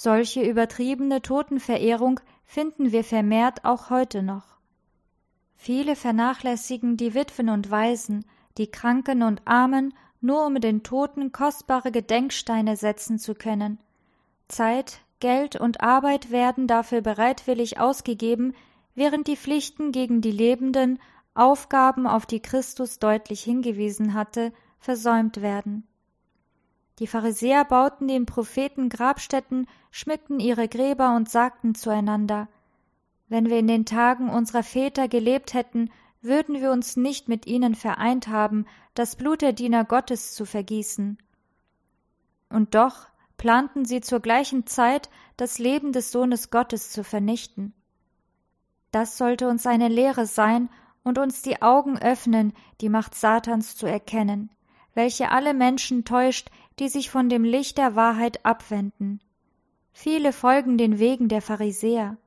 Solche 0.00 0.48
übertriebene 0.48 1.22
Totenverehrung 1.22 2.20
finden 2.44 2.92
wir 2.92 3.02
vermehrt 3.02 3.64
auch 3.64 3.90
heute 3.90 4.22
noch. 4.22 4.44
Viele 5.56 5.96
vernachlässigen 5.96 6.96
die 6.96 7.14
Witwen 7.14 7.48
und 7.48 7.72
Waisen, 7.72 8.24
die 8.58 8.70
Kranken 8.70 9.24
und 9.24 9.42
Armen, 9.44 9.92
nur 10.20 10.46
um 10.46 10.54
den 10.60 10.84
Toten 10.84 11.32
kostbare 11.32 11.90
Gedenksteine 11.90 12.76
setzen 12.76 13.18
zu 13.18 13.34
können. 13.34 13.80
Zeit, 14.46 15.00
Geld 15.18 15.56
und 15.56 15.80
Arbeit 15.80 16.30
werden 16.30 16.68
dafür 16.68 17.00
bereitwillig 17.00 17.80
ausgegeben, 17.80 18.54
während 18.94 19.26
die 19.26 19.36
Pflichten 19.36 19.90
gegen 19.90 20.20
die 20.20 20.30
Lebenden, 20.30 21.00
Aufgaben, 21.34 22.06
auf 22.06 22.24
die 22.24 22.38
Christus 22.38 23.00
deutlich 23.00 23.42
hingewiesen 23.42 24.14
hatte, 24.14 24.52
versäumt 24.78 25.42
werden. 25.42 25.88
Die 27.00 27.08
Pharisäer 27.08 27.64
bauten 27.64 28.06
den 28.06 28.26
Propheten 28.26 28.90
Grabstätten, 28.90 29.66
schmückten 29.90 30.40
ihre 30.40 30.68
Gräber 30.68 31.14
und 31.16 31.28
sagten 31.30 31.74
zueinander 31.74 32.48
Wenn 33.28 33.48
wir 33.48 33.58
in 33.58 33.66
den 33.66 33.86
Tagen 33.86 34.28
unserer 34.28 34.62
Väter 34.62 35.08
gelebt 35.08 35.54
hätten, 35.54 35.90
würden 36.20 36.60
wir 36.60 36.72
uns 36.72 36.96
nicht 36.96 37.28
mit 37.28 37.46
ihnen 37.46 37.74
vereint 37.74 38.28
haben, 38.28 38.66
das 38.94 39.16
Blut 39.16 39.42
der 39.42 39.52
Diener 39.52 39.84
Gottes 39.84 40.34
zu 40.34 40.44
vergießen. 40.44 41.18
Und 42.50 42.74
doch 42.74 43.06
planten 43.36 43.84
sie 43.84 44.00
zur 44.00 44.20
gleichen 44.20 44.66
Zeit, 44.66 45.10
das 45.36 45.58
Leben 45.58 45.92
des 45.92 46.10
Sohnes 46.10 46.50
Gottes 46.50 46.90
zu 46.90 47.04
vernichten. 47.04 47.72
Das 48.90 49.16
sollte 49.16 49.48
uns 49.48 49.66
eine 49.66 49.88
Lehre 49.88 50.26
sein 50.26 50.68
und 51.04 51.18
uns 51.18 51.42
die 51.42 51.62
Augen 51.62 51.98
öffnen, 51.98 52.52
die 52.80 52.88
Macht 52.88 53.14
Satans 53.14 53.76
zu 53.76 53.86
erkennen, 53.86 54.50
welche 54.94 55.30
alle 55.30 55.54
Menschen 55.54 56.04
täuscht, 56.04 56.50
die 56.78 56.88
sich 56.88 57.10
von 57.10 57.28
dem 57.28 57.44
Licht 57.44 57.78
der 57.78 57.94
Wahrheit 57.94 58.44
abwenden. 58.44 59.20
Viele 60.00 60.32
folgen 60.32 60.78
den 60.78 61.00
Wegen 61.00 61.26
der 61.26 61.42
Pharisäer. 61.42 62.18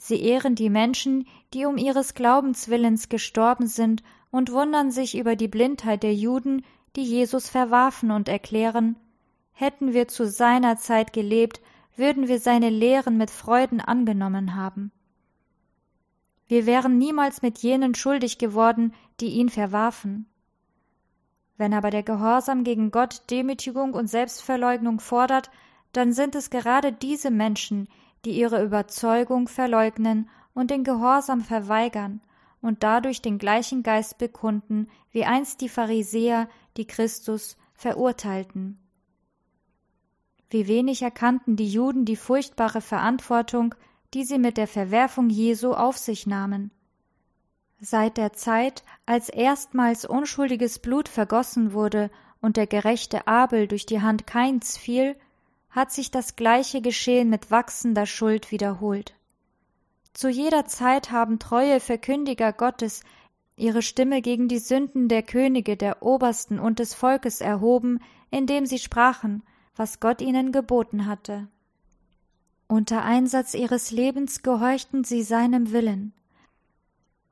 Sie 0.00 0.22
ehren 0.22 0.54
die 0.54 0.70
Menschen, 0.70 1.26
die 1.52 1.66
um 1.66 1.76
ihres 1.76 2.14
Glaubenswillens 2.14 3.08
gestorben 3.08 3.66
sind, 3.66 4.04
und 4.30 4.52
wundern 4.52 4.92
sich 4.92 5.18
über 5.18 5.34
die 5.34 5.48
Blindheit 5.48 6.04
der 6.04 6.14
Juden, 6.14 6.64
die 6.94 7.02
Jesus 7.02 7.48
verwarfen 7.48 8.12
und 8.12 8.28
erklären 8.28 8.94
Hätten 9.50 9.94
wir 9.94 10.06
zu 10.06 10.28
seiner 10.28 10.76
Zeit 10.76 11.12
gelebt, 11.12 11.60
würden 11.96 12.28
wir 12.28 12.38
seine 12.38 12.70
Lehren 12.70 13.16
mit 13.16 13.32
Freuden 13.32 13.80
angenommen 13.80 14.54
haben. 14.54 14.92
Wir 16.46 16.66
wären 16.66 16.98
niemals 16.98 17.42
mit 17.42 17.58
jenen 17.58 17.96
schuldig 17.96 18.38
geworden, 18.38 18.94
die 19.18 19.30
ihn 19.30 19.48
verwarfen. 19.48 20.26
Wenn 21.56 21.74
aber 21.74 21.90
der 21.90 22.04
Gehorsam 22.04 22.62
gegen 22.62 22.92
Gott 22.92 23.22
Demütigung 23.30 23.92
und 23.92 24.06
Selbstverleugnung 24.06 25.00
fordert, 25.00 25.50
dann 25.96 26.12
sind 26.12 26.34
es 26.34 26.50
gerade 26.50 26.92
diese 26.92 27.30
Menschen, 27.30 27.88
die 28.24 28.32
ihre 28.32 28.62
Überzeugung 28.62 29.48
verleugnen 29.48 30.28
und 30.54 30.70
den 30.70 30.84
Gehorsam 30.84 31.40
verweigern 31.40 32.20
und 32.60 32.82
dadurch 32.82 33.20
den 33.20 33.38
gleichen 33.38 33.82
Geist 33.82 34.18
bekunden 34.18 34.88
wie 35.10 35.24
einst 35.24 35.60
die 35.60 35.68
Pharisäer, 35.68 36.48
die 36.76 36.86
Christus 36.86 37.56
verurteilten. 37.74 38.78
Wie 40.48 40.66
wenig 40.68 41.02
erkannten 41.02 41.56
die 41.56 41.68
Juden 41.68 42.04
die 42.04 42.16
furchtbare 42.16 42.80
Verantwortung, 42.80 43.74
die 44.14 44.24
sie 44.24 44.38
mit 44.38 44.56
der 44.56 44.68
Verwerfung 44.68 45.28
Jesu 45.28 45.72
auf 45.72 45.98
sich 45.98 46.26
nahmen. 46.26 46.70
Seit 47.80 48.16
der 48.16 48.32
Zeit, 48.32 48.84
als 49.04 49.28
erstmals 49.28 50.06
unschuldiges 50.06 50.78
Blut 50.78 51.08
vergossen 51.08 51.72
wurde 51.72 52.10
und 52.40 52.56
der 52.56 52.66
gerechte 52.66 53.26
Abel 53.26 53.66
durch 53.66 53.84
die 53.84 54.00
Hand 54.00 54.26
Kains 54.26 54.78
fiel, 54.78 55.16
hat 55.74 55.90
sich 55.90 56.12
das 56.12 56.36
gleiche 56.36 56.80
Geschehen 56.80 57.28
mit 57.28 57.50
wachsender 57.50 58.06
Schuld 58.06 58.52
wiederholt. 58.52 59.14
Zu 60.12 60.28
jeder 60.28 60.66
Zeit 60.66 61.10
haben 61.10 61.40
treue 61.40 61.80
Verkündiger 61.80 62.52
Gottes 62.52 63.02
ihre 63.56 63.82
Stimme 63.82 64.22
gegen 64.22 64.46
die 64.46 64.60
Sünden 64.60 65.08
der 65.08 65.24
Könige, 65.24 65.76
der 65.76 66.02
Obersten 66.02 66.60
und 66.60 66.78
des 66.78 66.94
Volkes 66.94 67.40
erhoben, 67.40 67.98
indem 68.30 68.66
sie 68.66 68.78
sprachen, 68.78 69.42
was 69.74 69.98
Gott 69.98 70.20
ihnen 70.20 70.52
geboten 70.52 71.06
hatte. 71.06 71.48
Unter 72.68 73.02
Einsatz 73.02 73.54
ihres 73.54 73.90
Lebens 73.90 74.42
gehorchten 74.42 75.02
sie 75.02 75.22
seinem 75.22 75.72
Willen. 75.72 76.12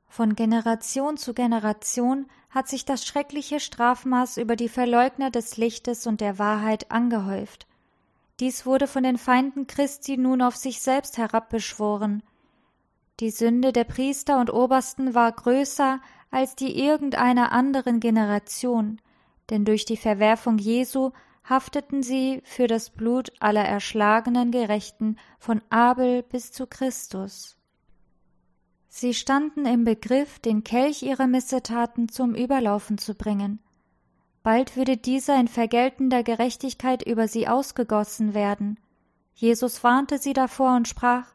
Von 0.07 0.35
Generation 0.35 1.17
zu 1.17 1.33
Generation 1.33 2.27
hat 2.49 2.67
sich 2.67 2.85
das 2.85 3.05
schreckliche 3.05 3.59
Strafmaß 3.59 4.37
über 4.37 4.55
die 4.55 4.69
Verleugner 4.69 5.31
des 5.31 5.57
Lichtes 5.57 6.05
und 6.05 6.21
der 6.21 6.37
Wahrheit 6.39 6.91
angehäuft. 6.91 7.67
Dies 8.39 8.65
wurde 8.65 8.87
von 8.87 9.03
den 9.03 9.17
Feinden 9.17 9.67
Christi 9.67 10.17
nun 10.17 10.41
auf 10.41 10.55
sich 10.55 10.81
selbst 10.81 11.17
herabbeschworen. 11.17 12.23
Die 13.19 13.29
Sünde 13.29 13.71
der 13.71 13.83
Priester 13.83 14.39
und 14.39 14.51
Obersten 14.51 15.13
war 15.13 15.31
größer 15.31 16.01
als 16.31 16.55
die 16.55 16.79
irgendeiner 16.79 17.51
anderen 17.51 17.99
Generation, 17.99 18.99
denn 19.49 19.65
durch 19.65 19.85
die 19.85 19.97
Verwerfung 19.97 20.57
Jesu 20.57 21.11
hafteten 21.43 22.01
sie 22.01 22.41
für 22.43 22.67
das 22.67 22.89
Blut 22.89 23.31
aller 23.39 23.63
erschlagenen 23.63 24.49
Gerechten 24.51 25.17
von 25.37 25.61
Abel 25.69 26.23
bis 26.23 26.51
zu 26.51 26.65
Christus. 26.65 27.57
Sie 28.87 29.13
standen 29.13 29.65
im 29.65 29.83
Begriff, 29.83 30.39
den 30.39 30.63
Kelch 30.63 31.03
ihrer 31.03 31.27
Missetaten 31.27 32.09
zum 32.09 32.35
Überlaufen 32.35 32.97
zu 32.97 33.15
bringen. 33.15 33.59
Bald 34.43 34.75
würde 34.75 34.97
dieser 34.97 35.39
in 35.39 35.47
vergeltender 35.47 36.21
Gerechtigkeit 36.21 37.01
über 37.01 37.27
sie 37.29 37.47
ausgegossen 37.47 38.33
werden. 38.33 38.77
Jesus 39.33 39.83
warnte 39.83 40.17
sie 40.17 40.33
davor 40.33 40.75
und 40.75 40.87
sprach, 40.87 41.27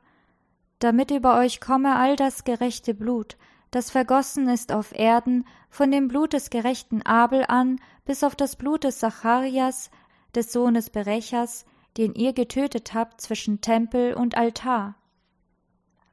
damit 0.79 1.11
über 1.11 1.39
euch 1.39 1.61
komme 1.61 1.97
all 1.97 2.17
das 2.17 2.45
gerechte 2.45 2.95
Blut, 2.95 3.37
das 3.71 3.91
vergossen 3.91 4.49
ist 4.49 4.73
auf 4.73 4.93
Erden, 4.93 5.47
von 5.71 5.91
dem 5.91 6.09
Blut 6.09 6.33
des 6.33 6.51
gerechten 6.51 7.03
Abel 7.03 7.45
an 7.49 7.81
bis 8.05 8.23
auf 8.23 8.37
das 8.37 8.57
Blut 8.57 8.85
des 8.85 8.99
Zacharias, 8.99 9.91
des 10.35 10.53
Sohnes 10.53 10.91
Berechas, 10.91 11.67
den 11.97 12.15
ihr 12.15 12.33
getötet 12.33 12.95
habt 12.95 13.21
zwischen 13.21 13.61
Tempel 13.61 14.15
und 14.15 14.37
Altar. 14.37 14.95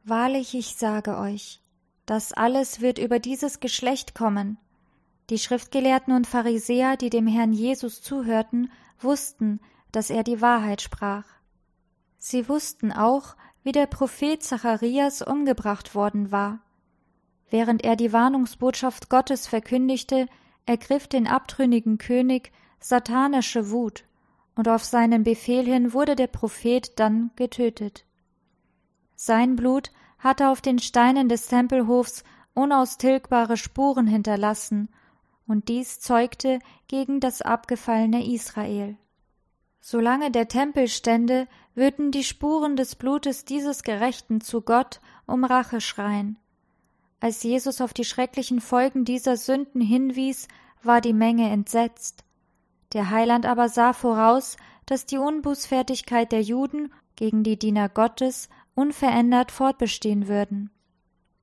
Wahrlich, 0.03 0.55
ich 0.55 0.75
sage 0.75 1.17
euch, 1.17 1.61
das 2.05 2.33
alles 2.33 2.81
wird 2.81 2.99
über 2.99 3.19
dieses 3.19 3.59
Geschlecht 3.59 4.15
kommen. 4.15 4.57
Die 5.29 5.39
Schriftgelehrten 5.39 6.13
und 6.13 6.27
Pharisäer, 6.27 6.97
die 6.97 7.09
dem 7.09 7.27
Herrn 7.27 7.51
Jesus 7.51 8.01
zuhörten, 8.01 8.71
wussten, 8.99 9.59
dass 9.91 10.09
er 10.09 10.23
die 10.23 10.41
Wahrheit 10.41 10.81
sprach. 10.81 11.25
Sie 12.17 12.47
wussten 12.47 12.91
auch, 12.91 13.35
wie 13.63 13.71
der 13.71 13.87
Prophet 13.87 14.43
Zacharias 14.43 15.21
umgebracht 15.21 15.95
worden 15.95 16.31
war. 16.31 16.59
Während 17.49 17.83
er 17.83 17.95
die 17.95 18.13
Warnungsbotschaft 18.13 19.09
Gottes 19.09 19.47
verkündigte, 19.47 20.27
ergriff 20.65 21.07
den 21.07 21.27
abtrünnigen 21.27 21.97
König 21.97 22.51
satanische 22.79 23.71
Wut, 23.71 24.05
und 24.55 24.69
auf 24.69 24.83
seinen 24.85 25.23
Befehl 25.23 25.65
hin 25.65 25.93
wurde 25.93 26.15
der 26.15 26.27
Prophet 26.27 26.97
dann 26.97 27.31
getötet. 27.35 28.05
Sein 29.15 29.55
Blut 29.55 29.91
hatte 30.17 30.49
auf 30.49 30.61
den 30.61 30.79
Steinen 30.79 31.27
des 31.27 31.47
Tempelhofs 31.47 32.23
unaustilgbare 32.53 33.57
Spuren 33.57 34.07
hinterlassen, 34.07 34.89
und 35.47 35.69
dies 35.69 35.99
zeugte 35.99 36.59
gegen 36.87 37.19
das 37.19 37.41
abgefallene 37.41 38.25
Israel. 38.33 38.97
Solange 39.79 40.31
der 40.31 40.47
Tempel 40.47 40.87
stände, 40.87 41.47
würden 41.75 42.11
die 42.11 42.23
Spuren 42.23 42.75
des 42.75 42.95
Blutes 42.95 43.45
dieses 43.45 43.83
Gerechten 43.83 44.41
zu 44.41 44.61
Gott 44.61 44.99
um 45.27 45.43
Rache 45.43 45.81
schreien. 45.81 46.37
Als 47.19 47.43
Jesus 47.43 47.81
auf 47.81 47.93
die 47.93 48.05
schrecklichen 48.05 48.61
Folgen 48.61 49.05
dieser 49.05 49.37
Sünden 49.37 49.81
hinwies, 49.81 50.47
war 50.81 51.01
die 51.01 51.13
Menge 51.13 51.49
entsetzt. 51.49 52.23
Der 52.93 53.09
Heiland 53.09 53.45
aber 53.45 53.69
sah 53.69 53.93
voraus, 53.93 54.57
dass 54.85 55.05
die 55.05 55.17
Unbußfertigkeit 55.17 56.31
der 56.31 56.41
Juden 56.41 56.93
gegen 57.15 57.43
die 57.43 57.57
Diener 57.57 57.89
Gottes 57.89 58.49
unverändert 58.75 59.51
fortbestehen 59.51 60.27
würden. 60.27 60.69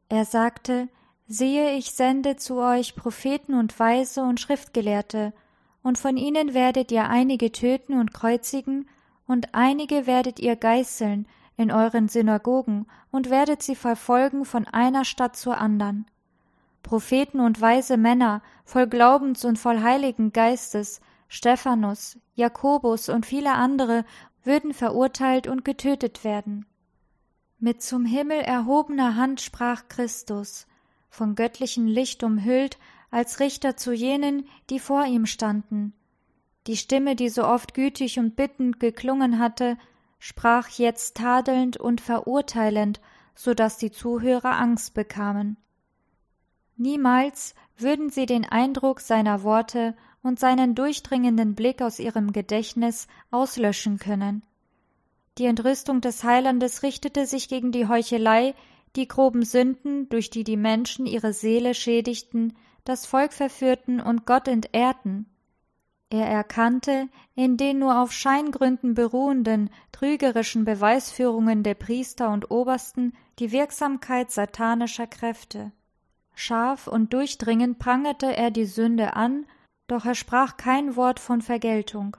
Er 0.08 0.24
sagte, 0.24 0.88
Siehe, 1.34 1.76
ich 1.76 1.92
sende 1.92 2.36
zu 2.36 2.58
euch 2.58 2.94
Propheten 2.94 3.54
und 3.54 3.80
Weise 3.80 4.22
und 4.22 4.38
Schriftgelehrte, 4.38 5.32
und 5.82 5.96
von 5.96 6.18
ihnen 6.18 6.52
werdet 6.52 6.92
ihr 6.92 7.08
einige 7.08 7.50
töten 7.50 7.98
und 7.98 8.12
kreuzigen, 8.12 8.86
und 9.26 9.54
einige 9.54 10.06
werdet 10.06 10.40
ihr 10.40 10.56
geißeln 10.56 11.26
in 11.56 11.72
euren 11.72 12.08
Synagogen 12.08 12.84
und 13.10 13.30
werdet 13.30 13.62
sie 13.62 13.76
verfolgen 13.76 14.44
von 14.44 14.66
einer 14.66 15.06
Stadt 15.06 15.34
zur 15.34 15.56
andern. 15.56 16.04
Propheten 16.82 17.40
und 17.40 17.58
weise 17.62 17.96
Männer, 17.96 18.42
voll 18.66 18.86
Glaubens 18.86 19.46
und 19.46 19.58
voll 19.58 19.80
Heiligen 19.80 20.34
Geistes, 20.34 21.00
Stephanus, 21.28 22.18
Jakobus 22.34 23.08
und 23.08 23.24
viele 23.24 23.54
andere 23.54 24.04
würden 24.44 24.74
verurteilt 24.74 25.46
und 25.46 25.64
getötet 25.64 26.24
werden. 26.24 26.66
Mit 27.58 27.80
zum 27.80 28.04
Himmel 28.04 28.40
erhobener 28.40 29.16
Hand 29.16 29.40
sprach 29.40 29.88
Christus, 29.88 30.66
von 31.12 31.34
göttlichem 31.34 31.86
Licht 31.86 32.24
umhüllt, 32.24 32.78
als 33.10 33.38
Richter 33.38 33.76
zu 33.76 33.92
jenen, 33.92 34.48
die 34.70 34.78
vor 34.78 35.04
ihm 35.04 35.26
standen. 35.26 35.92
Die 36.66 36.78
Stimme, 36.78 37.16
die 37.16 37.28
so 37.28 37.44
oft 37.44 37.74
gütig 37.74 38.18
und 38.18 38.34
bittend 38.34 38.80
geklungen 38.80 39.38
hatte, 39.38 39.76
sprach 40.18 40.70
jetzt 40.70 41.18
tadelnd 41.18 41.76
und 41.76 42.00
verurteilend, 42.00 43.00
so 43.34 43.52
dass 43.52 43.76
die 43.76 43.90
Zuhörer 43.90 44.58
Angst 44.58 44.94
bekamen. 44.94 45.58
Niemals 46.78 47.54
würden 47.76 48.08
sie 48.08 48.24
den 48.24 48.46
Eindruck 48.46 49.00
seiner 49.00 49.42
Worte 49.42 49.94
und 50.22 50.40
seinen 50.40 50.74
durchdringenden 50.74 51.54
Blick 51.54 51.82
aus 51.82 51.98
ihrem 51.98 52.32
Gedächtnis 52.32 53.06
auslöschen 53.30 53.98
können. 53.98 54.42
Die 55.36 55.44
Entrüstung 55.44 56.00
des 56.00 56.24
Heilandes 56.24 56.82
richtete 56.82 57.26
sich 57.26 57.48
gegen 57.48 57.70
die 57.70 57.86
Heuchelei, 57.86 58.54
die 58.96 59.08
groben 59.08 59.44
Sünden, 59.44 60.08
durch 60.08 60.30
die 60.30 60.44
die 60.44 60.56
Menschen 60.56 61.06
ihre 61.06 61.32
Seele 61.32 61.74
schädigten, 61.74 62.54
das 62.84 63.06
Volk 63.06 63.32
verführten 63.32 64.00
und 64.00 64.26
Gott 64.26 64.48
entehrten. 64.48 65.26
Er 66.10 66.26
erkannte 66.26 67.08
in 67.34 67.56
den 67.56 67.78
nur 67.78 67.98
auf 67.98 68.12
Scheingründen 68.12 68.92
beruhenden, 68.92 69.70
trügerischen 69.92 70.66
Beweisführungen 70.66 71.62
der 71.62 71.74
Priester 71.74 72.30
und 72.30 72.50
Obersten 72.50 73.14
die 73.38 73.50
Wirksamkeit 73.50 74.30
satanischer 74.30 75.06
Kräfte. 75.06 75.72
Scharf 76.34 76.86
und 76.86 77.14
durchdringend 77.14 77.78
prangerte 77.78 78.36
er 78.36 78.50
die 78.50 78.66
Sünde 78.66 79.16
an, 79.16 79.46
doch 79.86 80.04
er 80.04 80.14
sprach 80.14 80.56
kein 80.58 80.96
Wort 80.96 81.18
von 81.18 81.40
Vergeltung. 81.40 82.16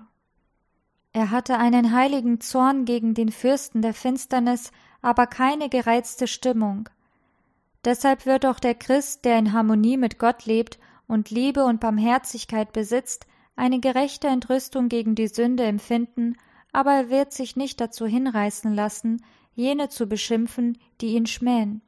Er 1.11 1.29
hatte 1.29 1.59
einen 1.59 1.93
heiligen 1.93 2.41
Zorn 2.41 2.85
gegen 2.85 3.13
den 3.13 3.31
Fürsten 3.31 3.83
der 3.83 3.93
Finsternis, 3.93 4.71
aber 5.03 5.27
keine 5.27 5.69
gereizte 5.69 6.25
Stimmung. 6.27 6.89
Deshalb 7.85 8.25
wird 8.25 8.45
auch 8.45 8.59
der 8.59 8.73
Christ, 8.73 9.25
der 9.25 9.37
in 9.37 9.53
Harmonie 9.53 9.97
mit 9.97 10.17
Gott 10.17 10.45
lebt 10.45 10.79
und 11.07 11.29
Liebe 11.29 11.65
und 11.65 11.81
Barmherzigkeit 11.81 12.73
besitzt, 12.73 13.27
eine 13.55 13.79
gerechte 13.79 14.27
Entrüstung 14.27 14.89
gegen 14.89 15.13
die 15.13 15.27
Sünde 15.27 15.65
empfinden, 15.65 16.37
aber 16.71 16.93
er 16.93 17.09
wird 17.09 17.33
sich 17.33 17.55
nicht 17.55 17.79
dazu 17.81 18.07
hinreißen 18.07 18.73
lassen, 18.73 19.23
jene 19.53 19.89
zu 19.89 20.07
beschimpfen, 20.07 20.77
die 21.01 21.13
ihn 21.13 21.27
schmähen. 21.27 21.81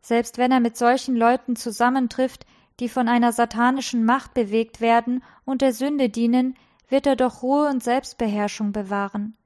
Selbst 0.00 0.38
wenn 0.38 0.50
er 0.50 0.60
mit 0.60 0.76
solchen 0.76 1.14
Leuten 1.14 1.54
zusammentrifft, 1.56 2.46
die 2.80 2.88
von 2.88 3.06
einer 3.06 3.32
satanischen 3.32 4.06
Macht 4.06 4.32
bewegt 4.32 4.80
werden 4.80 5.22
und 5.44 5.60
der 5.60 5.74
Sünde 5.74 6.08
dienen, 6.08 6.56
wird 6.88 7.06
er 7.06 7.16
doch 7.16 7.42
Ruhe 7.42 7.68
und 7.68 7.84
Selbstbeherrschung 7.84 8.72
bewahren. 8.72 9.36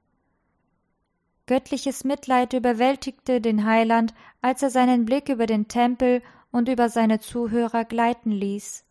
Göttliches 1.47 2.03
Mitleid 2.03 2.53
überwältigte 2.53 3.39
den 3.39 3.65
Heiland, 3.65 4.13
als 4.41 4.63
er 4.63 4.69
seinen 4.71 5.05
Blick 5.05 5.29
über 5.29 5.45
den 5.45 5.67
Tempel 5.67 6.23
und 6.51 6.69
über 6.69 6.89
seine 6.89 7.19
Zuhörer 7.19 7.85
gleiten 7.85 8.31
ließ. 8.31 8.83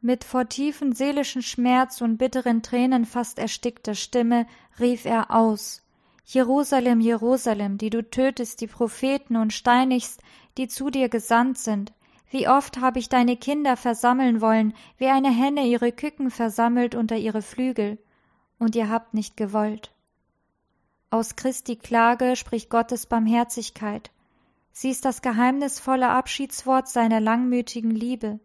Mit 0.00 0.24
vor 0.24 0.48
tiefen 0.48 0.92
seelischen 0.92 1.42
Schmerz 1.42 2.00
und 2.00 2.18
bitteren 2.18 2.62
Tränen 2.62 3.04
fast 3.04 3.38
erstickter 3.38 3.94
Stimme 3.94 4.46
rief 4.78 5.04
er 5.04 5.30
aus 5.30 5.82
Jerusalem, 6.24 7.00
Jerusalem, 7.00 7.78
die 7.78 7.90
du 7.90 8.08
tötest 8.08 8.60
die 8.60 8.66
Propheten 8.66 9.36
und 9.36 9.52
steinigst, 9.52 10.20
die 10.56 10.68
zu 10.68 10.90
dir 10.90 11.08
gesandt 11.08 11.58
sind, 11.58 11.92
wie 12.30 12.48
oft 12.48 12.80
habe 12.80 12.98
ich 12.98 13.08
deine 13.08 13.36
Kinder 13.36 13.76
versammeln 13.76 14.40
wollen, 14.40 14.74
wie 14.98 15.08
eine 15.08 15.30
Henne 15.30 15.66
ihre 15.66 15.92
Küken 15.92 16.30
versammelt 16.30 16.94
unter 16.94 17.16
ihre 17.16 17.42
Flügel, 17.42 17.98
und 18.58 18.76
ihr 18.76 18.88
habt 18.88 19.14
nicht 19.14 19.36
gewollt. 19.36 19.91
Aus 21.12 21.36
Christi 21.36 21.76
Klage 21.76 22.36
spricht 22.36 22.70
Gottes 22.70 23.04
Barmherzigkeit. 23.04 24.10
Sie 24.72 24.88
ist 24.88 25.04
das 25.04 25.20
geheimnisvolle 25.20 26.08
Abschiedswort 26.08 26.88
seiner 26.88 27.20
langmütigen 27.20 27.90
Liebe. 27.90 28.40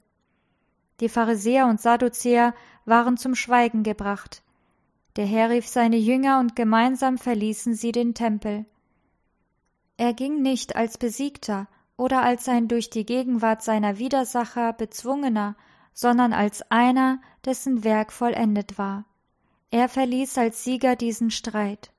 Die 0.99 1.07
Pharisäer 1.07 1.67
und 1.67 1.79
Sadduzäer 1.79 2.53
waren 2.83 3.15
zum 3.15 3.35
Schweigen 3.35 3.83
gebracht. 3.83 4.43
Der 5.15 5.25
Herr 5.25 5.49
rief 5.49 5.65
seine 5.65 5.95
Jünger 5.95 6.41
und 6.41 6.57
gemeinsam 6.57 7.17
verließen 7.17 7.73
sie 7.73 7.93
den 7.93 8.13
Tempel. 8.13 8.65
Er 9.95 10.13
ging 10.13 10.41
nicht 10.41 10.75
als 10.75 10.97
Besiegter, 10.97 11.69
oder 11.95 12.21
als 12.21 12.49
ein 12.49 12.67
durch 12.67 12.89
die 12.89 13.05
Gegenwart 13.05 13.63
seiner 13.63 13.97
Widersacher 13.97 14.73
bezwungener, 14.73 15.55
sondern 15.93 16.33
als 16.33 16.69
einer, 16.69 17.21
dessen 17.45 17.85
Werk 17.85 18.11
vollendet 18.11 18.77
war. 18.77 19.05
Er 19.71 19.87
verließ 19.87 20.37
als 20.37 20.65
Sieger 20.65 20.97
diesen 20.97 21.31
Streit. 21.31 21.91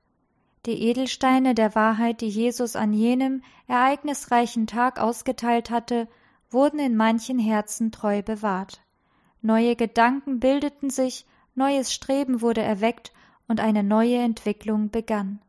Die 0.65 0.83
Edelsteine 0.83 1.55
der 1.55 1.73
Wahrheit, 1.75 2.21
die 2.21 2.27
Jesus 2.27 2.75
an 2.75 2.93
jenem 2.93 3.43
ereignisreichen 3.67 4.67
Tag 4.67 4.99
ausgeteilt 4.99 5.69
hatte, 5.69 6.07
wurden 6.49 6.79
in 6.79 6.95
manchen 6.95 7.39
Herzen 7.39 7.91
treu 7.91 8.21
bewahrt. 8.21 8.81
Neue 9.41 9.75
Gedanken 9.75 10.39
bildeten 10.39 10.89
sich, 10.89 11.25
neues 11.55 11.93
Streben 11.93 12.41
wurde 12.41 12.61
erweckt 12.61 13.13
und 13.47 13.59
eine 13.59 13.83
neue 13.83 14.17
Entwicklung 14.17 14.89
begann. 14.89 15.41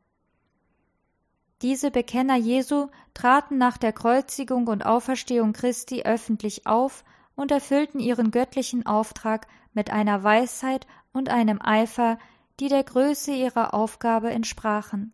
Diese 1.63 1.91
Bekenner 1.91 2.37
Jesu 2.37 2.89
traten 3.13 3.59
nach 3.59 3.77
der 3.77 3.93
Kreuzigung 3.93 4.67
und 4.69 4.87
Auferstehung 4.87 5.53
Christi 5.53 6.03
öffentlich 6.03 6.67
auf 6.67 7.05
und 7.35 7.51
erfüllten 7.51 8.01
ihren 8.01 8.31
göttlichen 8.31 8.87
Auftrag 8.87 9.47
mit 9.75 9.91
einer 9.91 10.23
Weisheit 10.23 10.87
und 11.13 11.29
einem 11.29 11.61
Eifer, 11.61 12.19
die 12.61 12.69
der 12.69 12.85
Größe 12.85 13.33
ihrer 13.33 13.75
Aufgabe 13.75 14.31
entsprachen. 14.31 15.13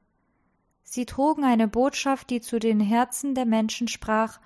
Sie 0.82 1.06
trugen 1.06 1.44
eine 1.44 1.68
Botschaft, 1.68 2.30
die 2.30 2.40
zu 2.40 2.58
den 2.58 2.80
Herzen 2.80 3.34
der 3.34 3.46
Menschen 3.46 3.88
sprach 3.88 4.40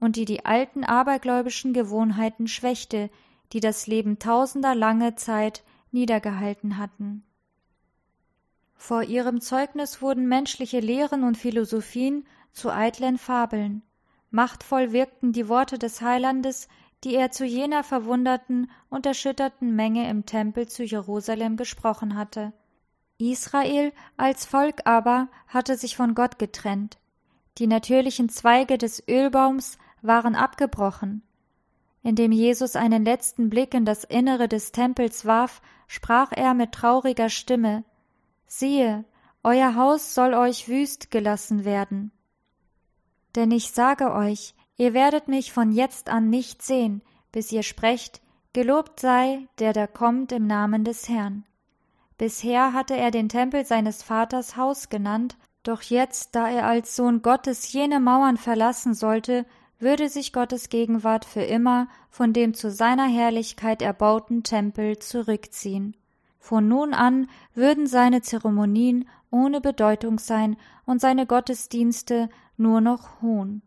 und 0.00 0.16
die 0.16 0.24
die 0.24 0.44
alten 0.44 0.84
abergläubischen 0.84 1.72
Gewohnheiten 1.72 2.48
schwächte, 2.48 3.10
die 3.52 3.60
das 3.60 3.86
Leben 3.86 4.18
tausender 4.18 4.74
lange 4.74 5.14
Zeit 5.14 5.62
niedergehalten 5.90 6.78
hatten. 6.78 7.24
Vor 8.74 9.02
ihrem 9.02 9.40
Zeugnis 9.40 10.02
wurden 10.02 10.28
menschliche 10.28 10.80
Lehren 10.80 11.24
und 11.24 11.36
Philosophien 11.36 12.26
zu 12.52 12.70
eitlen 12.70 13.18
Fabeln. 13.18 13.82
Machtvoll 14.30 14.92
wirkten 14.92 15.32
die 15.32 15.48
Worte 15.48 15.78
des 15.78 16.02
Heilandes, 16.02 16.68
die 17.06 17.14
er 17.14 17.30
zu 17.30 17.44
jener 17.44 17.84
verwunderten 17.84 18.68
und 18.90 19.06
erschütterten 19.06 19.76
Menge 19.76 20.10
im 20.10 20.26
Tempel 20.26 20.66
zu 20.66 20.82
Jerusalem 20.82 21.56
gesprochen 21.56 22.16
hatte. 22.16 22.52
Israel 23.18 23.92
als 24.16 24.44
Volk 24.44 24.80
aber 24.86 25.28
hatte 25.46 25.76
sich 25.76 25.94
von 25.94 26.16
Gott 26.16 26.40
getrennt. 26.40 26.98
Die 27.58 27.68
natürlichen 27.68 28.28
Zweige 28.28 28.76
des 28.76 29.06
Ölbaums 29.08 29.78
waren 30.02 30.34
abgebrochen. 30.34 31.22
Indem 32.02 32.32
Jesus 32.32 32.74
einen 32.74 33.04
letzten 33.04 33.50
Blick 33.50 33.72
in 33.72 33.84
das 33.84 34.02
Innere 34.02 34.48
des 34.48 34.72
Tempels 34.72 35.24
warf, 35.24 35.62
sprach 35.86 36.32
er 36.32 36.54
mit 36.54 36.72
trauriger 36.72 37.28
Stimme 37.28 37.84
Siehe, 38.46 39.04
euer 39.44 39.76
Haus 39.76 40.12
soll 40.16 40.34
euch 40.34 40.66
wüst 40.66 41.12
gelassen 41.12 41.64
werden. 41.64 42.10
Denn 43.36 43.52
ich 43.52 43.70
sage 43.70 44.12
euch, 44.12 44.55
ihr 44.76 44.94
werdet 44.94 45.28
mich 45.28 45.52
von 45.52 45.72
jetzt 45.72 46.08
an 46.08 46.30
nicht 46.30 46.62
sehen, 46.62 47.02
bis 47.32 47.52
ihr 47.52 47.62
sprecht, 47.62 48.20
Gelobt 48.56 49.00
sei, 49.00 49.46
der 49.58 49.74
da 49.74 49.86
kommt 49.86 50.32
im 50.32 50.46
Namen 50.46 50.82
des 50.82 51.10
Herrn. 51.10 51.44
Bisher 52.16 52.72
hatte 52.72 52.96
er 52.96 53.10
den 53.10 53.28
Tempel 53.28 53.66
seines 53.66 54.02
Vaters 54.02 54.56
Haus 54.56 54.88
genannt, 54.88 55.36
doch 55.62 55.82
jetzt, 55.82 56.34
da 56.34 56.48
er 56.48 56.66
als 56.66 56.96
Sohn 56.96 57.20
Gottes 57.20 57.70
jene 57.70 58.00
Mauern 58.00 58.38
verlassen 58.38 58.94
sollte, 58.94 59.44
würde 59.78 60.08
sich 60.08 60.32
Gottes 60.32 60.70
Gegenwart 60.70 61.26
für 61.26 61.42
immer 61.42 61.88
von 62.08 62.32
dem 62.32 62.54
zu 62.54 62.70
seiner 62.70 63.06
Herrlichkeit 63.06 63.82
erbauten 63.82 64.42
Tempel 64.42 64.98
zurückziehen. 65.00 65.94
Von 66.38 66.66
nun 66.66 66.94
an 66.94 67.28
würden 67.52 67.86
seine 67.86 68.22
Zeremonien 68.22 69.06
ohne 69.30 69.60
Bedeutung 69.60 70.18
sein 70.18 70.56
und 70.86 71.02
seine 71.02 71.26
Gottesdienste 71.26 72.30
nur 72.56 72.80
noch 72.80 73.20
Hohn. 73.20 73.60